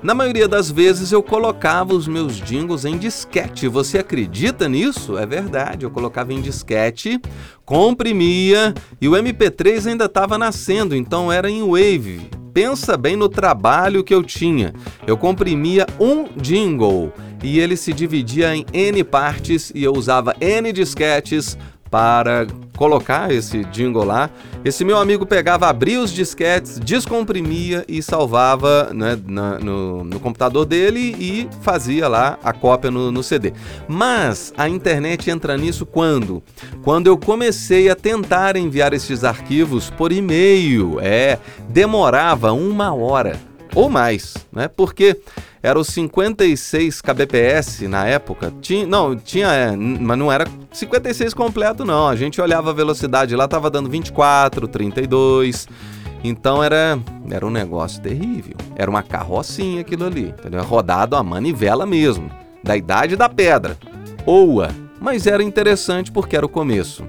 na 0.03 0.15
maioria 0.15 0.49
das 0.49 0.71
vezes 0.71 1.13
eu 1.13 1.23
colocava 1.23 1.95
os 1.95 2.09
meus 2.09 2.37
jingles 2.37 2.85
em 2.85 2.99
disquete. 2.99 3.69
Você 3.69 3.99
acredita 3.99 4.69
nisso? 4.69 5.17
É 5.17 5.25
verdade, 5.25 5.85
eu 5.85 5.91
colocava 5.91 6.33
em 6.33 6.41
disquete, 6.41 7.21
comprimia 7.65 8.75
e 9.01 9.09
o 9.09 9.13
MP3 9.13 9.91
ainda 9.91 10.07
estava 10.07 10.37
nascendo, 10.37 10.97
então 10.97 11.31
era 11.31 11.49
em 11.49 11.63
Wave. 11.63 12.29
Pensa 12.53 12.97
bem 12.97 13.17
no 13.17 13.29
trabalho 13.29 14.05
que 14.05 14.15
eu 14.15 14.23
tinha. 14.23 14.75
Eu 15.07 15.17
comprimia 15.17 15.87
um 15.99 16.25
jingle 16.37 17.13
e 17.43 17.59
ele 17.59 17.77
se 17.77 17.93
dividia 17.93 18.55
em 18.55 18.67
N 18.73 19.03
partes 19.03 19.73
e 19.75 19.83
eu 19.83 19.93
usava 19.93 20.35
N 20.41 20.73
disquetes 20.73 21.57
para 21.93 22.47
colocar 22.75 23.31
esse 23.31 23.65
jingle 23.67 24.03
lá. 24.03 24.31
Esse 24.65 24.83
meu 24.83 24.97
amigo 24.97 25.27
pegava, 25.27 25.69
abria 25.69 26.01
os 26.01 26.11
disquetes, 26.11 26.81
descomprimia 26.81 27.85
e 27.87 28.03
salvava 28.03 28.91
né, 28.95 29.19
na, 29.27 29.59
no, 29.59 30.03
no, 30.03 30.19
computador 30.19 30.65
dele 30.65 31.15
e 31.19 31.49
fazia 31.61 32.09
lá 32.09 32.39
a 32.43 32.51
cópia 32.51 32.91
no, 32.91 33.13
no 33.13 33.23
CD. 33.23 33.53
Mas 33.87 34.55
a 34.57 34.71
internet 34.71 35.31
entra 35.31 35.59
nisso 35.59 35.85
quando? 35.85 36.43
Quando 36.83 37.09
eu 37.09 37.19
comecei 37.19 37.91
a 37.91 37.95
tentar 37.95 38.57
enviar 38.57 38.95
esses 38.95 39.23
arquivos 39.23 39.91
por 39.91 40.11
e-mail. 40.11 40.99
É, 40.99 41.39
demorava 41.69 42.53
uma 42.53 42.95
hora 42.95 43.39
ou 43.75 43.89
mais, 43.89 44.35
né? 44.53 44.69
Porque 44.69 45.19
era 45.63 45.79
o 45.79 45.85
56 45.85 47.01
kbps 47.01 47.81
na 47.83 48.07
época. 48.07 48.53
Tinha, 48.61 48.87
não, 48.87 49.17
tinha, 49.17 49.49
é, 49.49 49.77
mas 49.77 50.19
não 50.19 50.31
era 50.31 50.47
56 50.73 51.35
completo 51.35 51.85
não. 51.85 52.09
A 52.09 52.17
gente 52.17 52.41
olhava 52.41 52.71
a 52.71 52.75
velocidade 52.75 53.35
lá, 53.35 53.49
tava 53.49 53.71
dando 53.71 53.89
24, 53.89 54.69
32. 54.69 55.69
Então 56.25 56.63
era, 56.63 56.99
era 57.31 57.47
um 57.47 57.51
negócio 57.51 58.01
terrível. 58.01 58.57
Era 58.77 58.91
uma 58.91 59.03
carrocinha 59.03 59.81
aquilo 59.81 60.07
ali, 60.07 60.29
entendeu? 60.29 60.63
Rodado 60.63 61.17
a 61.17 61.23
manivela 61.23 61.87
mesmo, 61.87 62.31
da 62.63 62.77
idade 62.77 63.17
da 63.17 63.29
pedra. 63.29 63.77
Oa, 64.25 64.71
mas 65.01 65.27
era 65.27 65.43
interessante 65.43 66.13
porque 66.13 66.37
era 66.37 66.47
o 66.47 66.49
começo. 66.49 67.05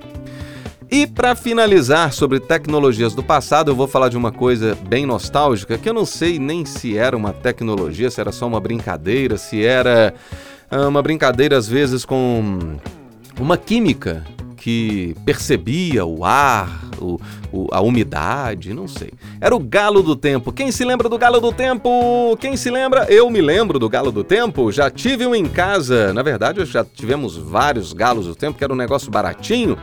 E 0.94 1.08
para 1.08 1.34
finalizar 1.34 2.14
sobre 2.14 2.40
tecnologias 2.40 3.16
do 3.16 3.24
passado, 3.24 3.72
eu 3.72 3.76
vou 3.76 3.88
falar 3.88 4.10
de 4.10 4.16
uma 4.16 4.32
coisa 4.32 4.78
bem 4.88 5.08
nostálgica, 5.08 5.76
que 5.76 5.90
eu 5.90 5.94
não 5.94 6.06
sei 6.06 6.38
nem 6.38 6.66
se 6.66 6.96
era 6.96 7.18
uma 7.18 7.34
tecnologia, 7.34 8.12
se 8.12 8.22
era 8.22 8.32
só 8.32 8.46
uma 8.46 8.60
brincadeira, 8.60 9.36
se 9.36 9.66
era 9.66 10.14
ah, 10.70 10.88
uma 10.88 11.02
brincadeira 11.02 11.58
às 11.58 11.68
vezes 11.68 12.06
com 12.06 12.78
uma 13.40 13.58
química 13.58 14.24
que 14.56 15.16
percebia 15.26 16.06
o 16.06 16.24
ar, 16.24 16.88
o, 17.02 17.20
o, 17.52 17.68
a 17.72 17.82
umidade, 17.82 18.72
não 18.72 18.88
sei. 18.88 19.14
Era 19.42 19.56
o 19.56 19.60
galo 19.60 20.04
do 20.04 20.16
tempo. 20.16 20.54
Quem 20.54 20.72
se 20.72 20.86
lembra 20.86 21.10
do 21.10 21.18
galo 21.18 21.42
do 21.42 21.52
tempo? 21.52 22.38
Quem 22.40 22.56
se 22.56 22.70
lembra? 22.70 23.08
Eu 23.10 23.32
me 23.32 23.42
lembro 23.42 23.80
do 23.80 23.90
galo 23.90 24.12
do 24.12 24.24
tempo. 24.24 24.72
Já 24.72 24.92
tive 24.92 25.26
um 25.26 25.34
em 25.34 25.46
casa. 25.46 26.14
Na 26.14 26.22
verdade, 26.22 26.64
já 26.66 26.86
tivemos 26.86 27.36
vários 27.36 27.94
galos 27.94 28.28
do 28.28 28.36
tempo, 28.36 28.60
que 28.60 28.64
era 28.64 28.72
um 28.72 28.78
negócio 28.78 29.10
baratinho. 29.10 29.76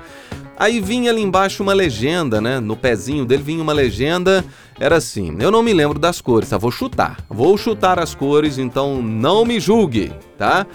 Aí 0.61 0.79
vinha 0.79 1.11
ali 1.11 1.23
embaixo 1.23 1.62
uma 1.62 1.73
legenda, 1.73 2.38
né? 2.38 2.61
No 2.61 2.77
pezinho 2.77 3.25
dele 3.25 3.42
vinha 3.42 3.62
uma 3.62 3.73
legenda, 3.73 4.44
era 4.79 4.99
assim. 4.99 5.35
Eu 5.40 5.51
não 5.51 5.62
me 5.62 5.73
lembro 5.73 5.99
das 5.99 6.20
cores, 6.20 6.51
tá? 6.51 6.59
Vou 6.59 6.70
chutar. 6.70 7.16
Vou 7.31 7.57
chutar 7.57 7.99
as 7.99 8.14
cores, 8.14 8.59
então 8.59 9.01
não 9.01 9.42
me 9.42 9.59
julgue, 9.59 10.12
tá? 10.37 10.66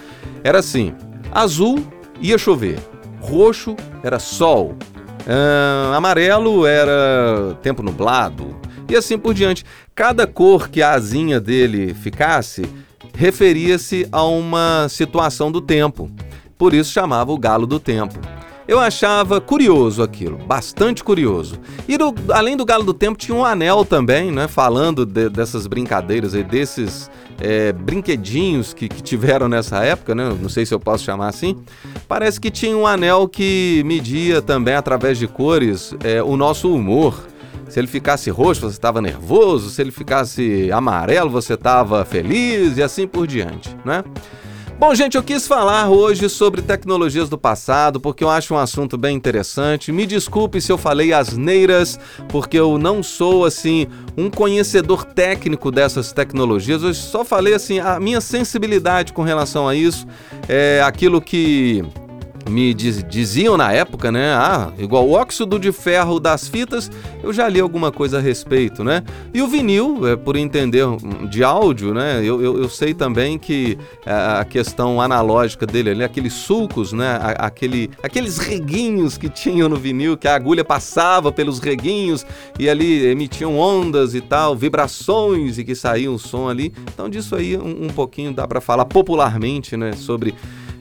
Era 0.43 0.57
assim: 0.57 0.91
azul 1.31 1.85
ia 2.19 2.35
chover, 2.35 2.79
roxo 3.21 3.75
era 4.01 4.17
sol, 4.17 4.75
uh, 5.27 5.93
amarelo 5.93 6.65
era 6.65 7.55
tempo 7.61 7.83
nublado 7.83 8.59
e 8.89 8.95
assim 8.95 9.19
por 9.19 9.35
diante. 9.35 9.63
Cada 9.93 10.25
cor 10.25 10.67
que 10.67 10.81
a 10.81 10.93
asinha 10.93 11.39
dele 11.39 11.93
ficasse 11.93 12.63
referia-se 13.13 14.07
a 14.11 14.23
uma 14.23 14.87
situação 14.89 15.51
do 15.51 15.61
tempo. 15.61 16.09
Por 16.57 16.73
isso 16.73 16.91
chamava 16.91 17.31
o 17.31 17.37
galo 17.37 17.67
do 17.67 17.79
tempo. 17.79 18.19
Eu 18.67 18.79
achava 18.79 19.39
curioso 19.39 20.01
aquilo, 20.01 20.37
bastante 20.37 21.03
curioso. 21.03 21.59
E 21.87 21.97
do, 21.97 22.13
além 22.33 22.57
do 22.57 22.65
Galo 22.65 22.83
do 22.83 22.93
Tempo, 22.93 23.17
tinha 23.17 23.37
um 23.37 23.45
anel 23.45 23.85
também, 23.85 24.31
né? 24.31 24.47
Falando 24.47 25.05
de, 25.05 25.29
dessas 25.29 25.67
brincadeiras 25.67 26.33
e 26.33 26.43
desses 26.43 27.09
é, 27.39 27.71
brinquedinhos 27.71 28.73
que, 28.73 28.89
que, 28.89 29.03
tiveram 29.03 29.47
nessa 29.47 29.83
época, 29.83 30.15
né? 30.15 30.35
Não 30.41 30.49
sei 30.49 30.65
se 30.65 30.73
eu 30.73 30.79
posso 30.79 31.03
chamar 31.03 31.27
assim. 31.27 31.55
Parece 32.07 32.41
que 32.41 32.49
tinha 32.49 32.75
um 32.75 32.87
anel 32.87 33.27
que 33.27 33.83
media 33.85 34.41
também, 34.41 34.73
através 34.73 35.19
de 35.19 35.27
cores, 35.27 35.93
é, 36.03 36.23
o 36.23 36.35
nosso 36.35 36.73
humor. 36.73 37.23
Se 37.69 37.79
ele 37.79 37.87
ficasse 37.87 38.29
roxo, 38.29 38.61
você 38.61 38.75
estava 38.75 38.99
nervoso. 38.99 39.69
Se 39.69 39.81
ele 39.81 39.91
ficasse 39.91 40.71
amarelo, 40.71 41.29
você 41.29 41.53
estava 41.53 42.03
feliz 42.03 42.77
e 42.77 42.83
assim 42.83 43.07
por 43.07 43.27
diante, 43.27 43.75
né? 43.85 44.03
Bom, 44.77 44.93
gente, 44.93 45.15
eu 45.15 45.23
quis 45.23 45.47
falar 45.47 45.89
hoje 45.89 46.27
sobre 46.27 46.61
tecnologias 46.61 47.29
do 47.29 47.37
passado 47.37 47.97
porque 47.97 48.21
eu 48.21 48.29
acho 48.29 48.53
um 48.53 48.57
assunto 48.57 48.97
bem 48.97 49.15
interessante. 49.15 49.89
Me 49.89 50.05
desculpe 50.05 50.59
se 50.59 50.69
eu 50.69 50.77
falei 50.77 51.13
asneiras, 51.13 51.97
porque 52.27 52.59
eu 52.59 52.77
não 52.77 53.01
sou 53.01 53.45
assim 53.45 53.87
um 54.17 54.29
conhecedor 54.29 55.05
técnico 55.05 55.71
dessas 55.71 56.11
tecnologias. 56.11 56.83
Eu 56.83 56.93
só 56.93 57.23
falei 57.23 57.53
assim 57.53 57.79
a 57.79 58.01
minha 58.01 58.19
sensibilidade 58.19 59.13
com 59.13 59.23
relação 59.23 59.65
a 59.65 59.73
isso, 59.73 60.05
é 60.49 60.81
aquilo 60.83 61.21
que 61.21 61.81
me 62.49 62.73
diz, 62.73 63.03
diziam 63.03 63.57
na 63.57 63.71
época, 63.71 64.11
né? 64.11 64.33
Ah, 64.33 64.71
igual 64.77 65.07
o 65.07 65.13
óxido 65.13 65.59
de 65.59 65.71
ferro 65.71 66.19
das 66.19 66.47
fitas, 66.47 66.91
eu 67.23 67.33
já 67.33 67.47
li 67.49 67.59
alguma 67.59 67.91
coisa 67.91 68.19
a 68.19 68.21
respeito, 68.21 68.83
né? 68.83 69.03
E 69.33 69.41
o 69.41 69.47
vinil, 69.47 70.07
é, 70.07 70.15
por 70.15 70.35
entender 70.35 70.85
de 71.29 71.43
áudio, 71.43 71.93
né? 71.93 72.19
Eu, 72.23 72.41
eu, 72.41 72.57
eu 72.61 72.69
sei 72.69 72.93
também 72.93 73.37
que 73.39 73.77
é, 74.05 74.11
a 74.11 74.45
questão 74.45 75.01
analógica 75.01 75.65
dele, 75.65 75.89
ali, 75.89 76.03
aqueles 76.03 76.33
sulcos, 76.33 76.93
né? 76.93 77.19
Aquele, 77.37 77.89
aqueles 78.03 78.37
reguinhos 78.37 79.17
que 79.17 79.29
tinham 79.29 79.67
no 79.67 79.75
vinil, 79.75 80.15
que 80.15 80.27
a 80.27 80.35
agulha 80.35 80.63
passava 80.63 81.31
pelos 81.31 81.59
reguinhos 81.59 82.25
e 82.59 82.69
ali 82.69 83.05
emitiam 83.07 83.57
ondas 83.57 84.13
e 84.13 84.21
tal, 84.21 84.55
vibrações 84.55 85.57
e 85.57 85.63
que 85.63 85.73
saía 85.73 86.11
um 86.11 86.17
som 86.17 86.47
ali. 86.47 86.71
Então 86.93 87.09
disso 87.09 87.35
aí 87.35 87.57
um, 87.57 87.85
um 87.85 87.89
pouquinho 87.89 88.31
dá 88.31 88.47
para 88.47 88.61
falar 88.61 88.85
popularmente, 88.85 89.75
né? 89.75 89.93
Sobre 89.93 90.35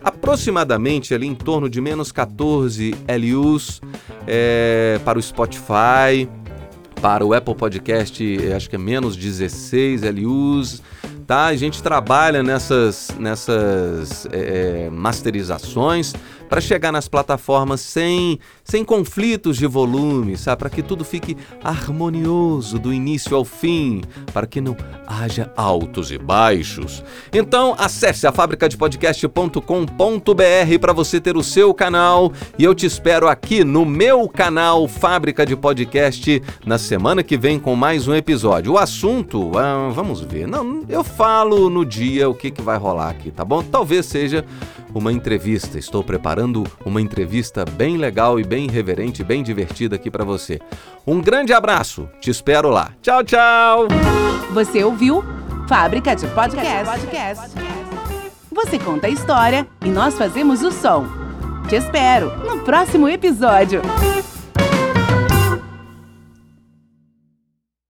aproximadamente 0.04 1.14
ali 1.14 1.26
em 1.26 1.36
torno 1.36 1.70
de 1.70 1.80
menos 1.80 2.12
14 2.12 2.94
LUs 3.08 3.82
é, 4.28 5.00
para 5.06 5.18
o 5.18 5.22
Spotify, 5.22 6.28
para 7.04 7.26
o 7.26 7.34
Apple 7.34 7.54
Podcast, 7.54 8.24
acho 8.56 8.70
que 8.70 8.78
é 8.78 8.80
menos 8.80 9.18
16 9.18 10.04
LUs. 10.04 10.82
Tá? 11.28 11.48
A 11.48 11.56
gente 11.56 11.84
trabalha 11.84 12.42
nessas, 12.42 13.10
nessas 13.20 14.26
é, 14.32 14.90
masterizações 14.90 16.14
para 16.54 16.62
chegar 16.62 16.92
nas 16.92 17.08
plataformas 17.08 17.82
sem, 17.82 18.38
sem 18.64 18.86
conflitos 18.86 19.58
de 19.58 19.66
volume, 19.66 20.38
sabe? 20.38 20.60
Para 20.60 20.70
que 20.70 20.84
tudo 20.84 21.04
fique 21.04 21.36
harmonioso 21.64 22.78
do 22.78 22.94
início 22.94 23.36
ao 23.36 23.44
fim, 23.44 24.04
para 24.32 24.46
que 24.46 24.62
não 24.62 24.78
haja 25.08 25.52
altos 25.58 26.12
e 26.12 26.18
baixos. 26.20 27.04
Então, 27.34 27.74
acesse 27.76 28.28
a 28.28 28.32
fabricadepodcast.com.br 28.32 30.80
para 30.80 30.94
você 30.94 31.20
ter 31.20 31.36
o 31.36 31.42
seu 31.42 31.74
canal 31.74 32.32
e 32.56 32.64
eu 32.64 32.76
te 32.76 32.86
espero 32.86 33.28
aqui 33.28 33.64
no 33.64 33.84
meu 33.84 34.30
canal 34.30 34.88
Fábrica 34.88 35.48
de 35.48 35.56
Podcast 35.56 36.40
na 36.64 36.78
semana 36.78 37.24
que 37.24 37.36
vem 37.36 37.58
com 37.58 37.76
mais 37.76 38.08
um 38.08 38.14
episódio. 38.14 38.74
O 38.74 38.78
assunto, 38.78 39.58
ah, 39.58 39.90
vamos 39.92 40.22
ver. 40.22 40.48
Não, 40.48 40.86
eu 40.88 41.04
falo 41.04 41.68
no 41.68 41.84
dia 41.84 42.30
o 42.30 42.36
que, 42.36 42.52
que 42.52 42.62
vai 42.62 42.78
rolar 42.78 43.10
aqui, 43.10 43.32
tá 43.32 43.44
bom? 43.44 43.64
Talvez 43.64 44.06
seja 44.06 44.46
uma 44.94 45.12
entrevista. 45.12 45.78
Estou 45.78 46.04
preparando 46.04 46.64
uma 46.86 47.02
entrevista 47.02 47.66
bem 47.66 47.98
legal 47.98 48.40
e 48.40 48.44
bem 48.44 48.70
reverente, 48.70 49.24
bem 49.24 49.44
divertida 49.44 49.96
aqui 49.96 50.10
para 50.10 50.24
você. 50.24 50.60
Um 51.06 51.22
grande 51.22 51.54
abraço, 51.54 52.10
te 52.20 52.30
espero 52.30 52.70
lá. 52.70 52.92
Tchau, 53.02 53.24
tchau. 53.24 53.88
Você 54.54 54.84
ouviu 54.84 55.24
Fábrica 55.68 56.16
de 56.16 56.28
Podcast. 56.28 56.86
Podcast. 56.86 57.56
Você 58.52 58.78
conta 58.78 59.08
a 59.08 59.10
história 59.10 59.68
e 59.84 59.90
nós 59.90 60.16
fazemos 60.16 60.62
o 60.62 60.72
som. 60.72 61.08
Te 61.68 61.76
espero 61.76 62.32
no 62.46 62.60
próximo 62.64 63.08
episódio. 63.10 63.82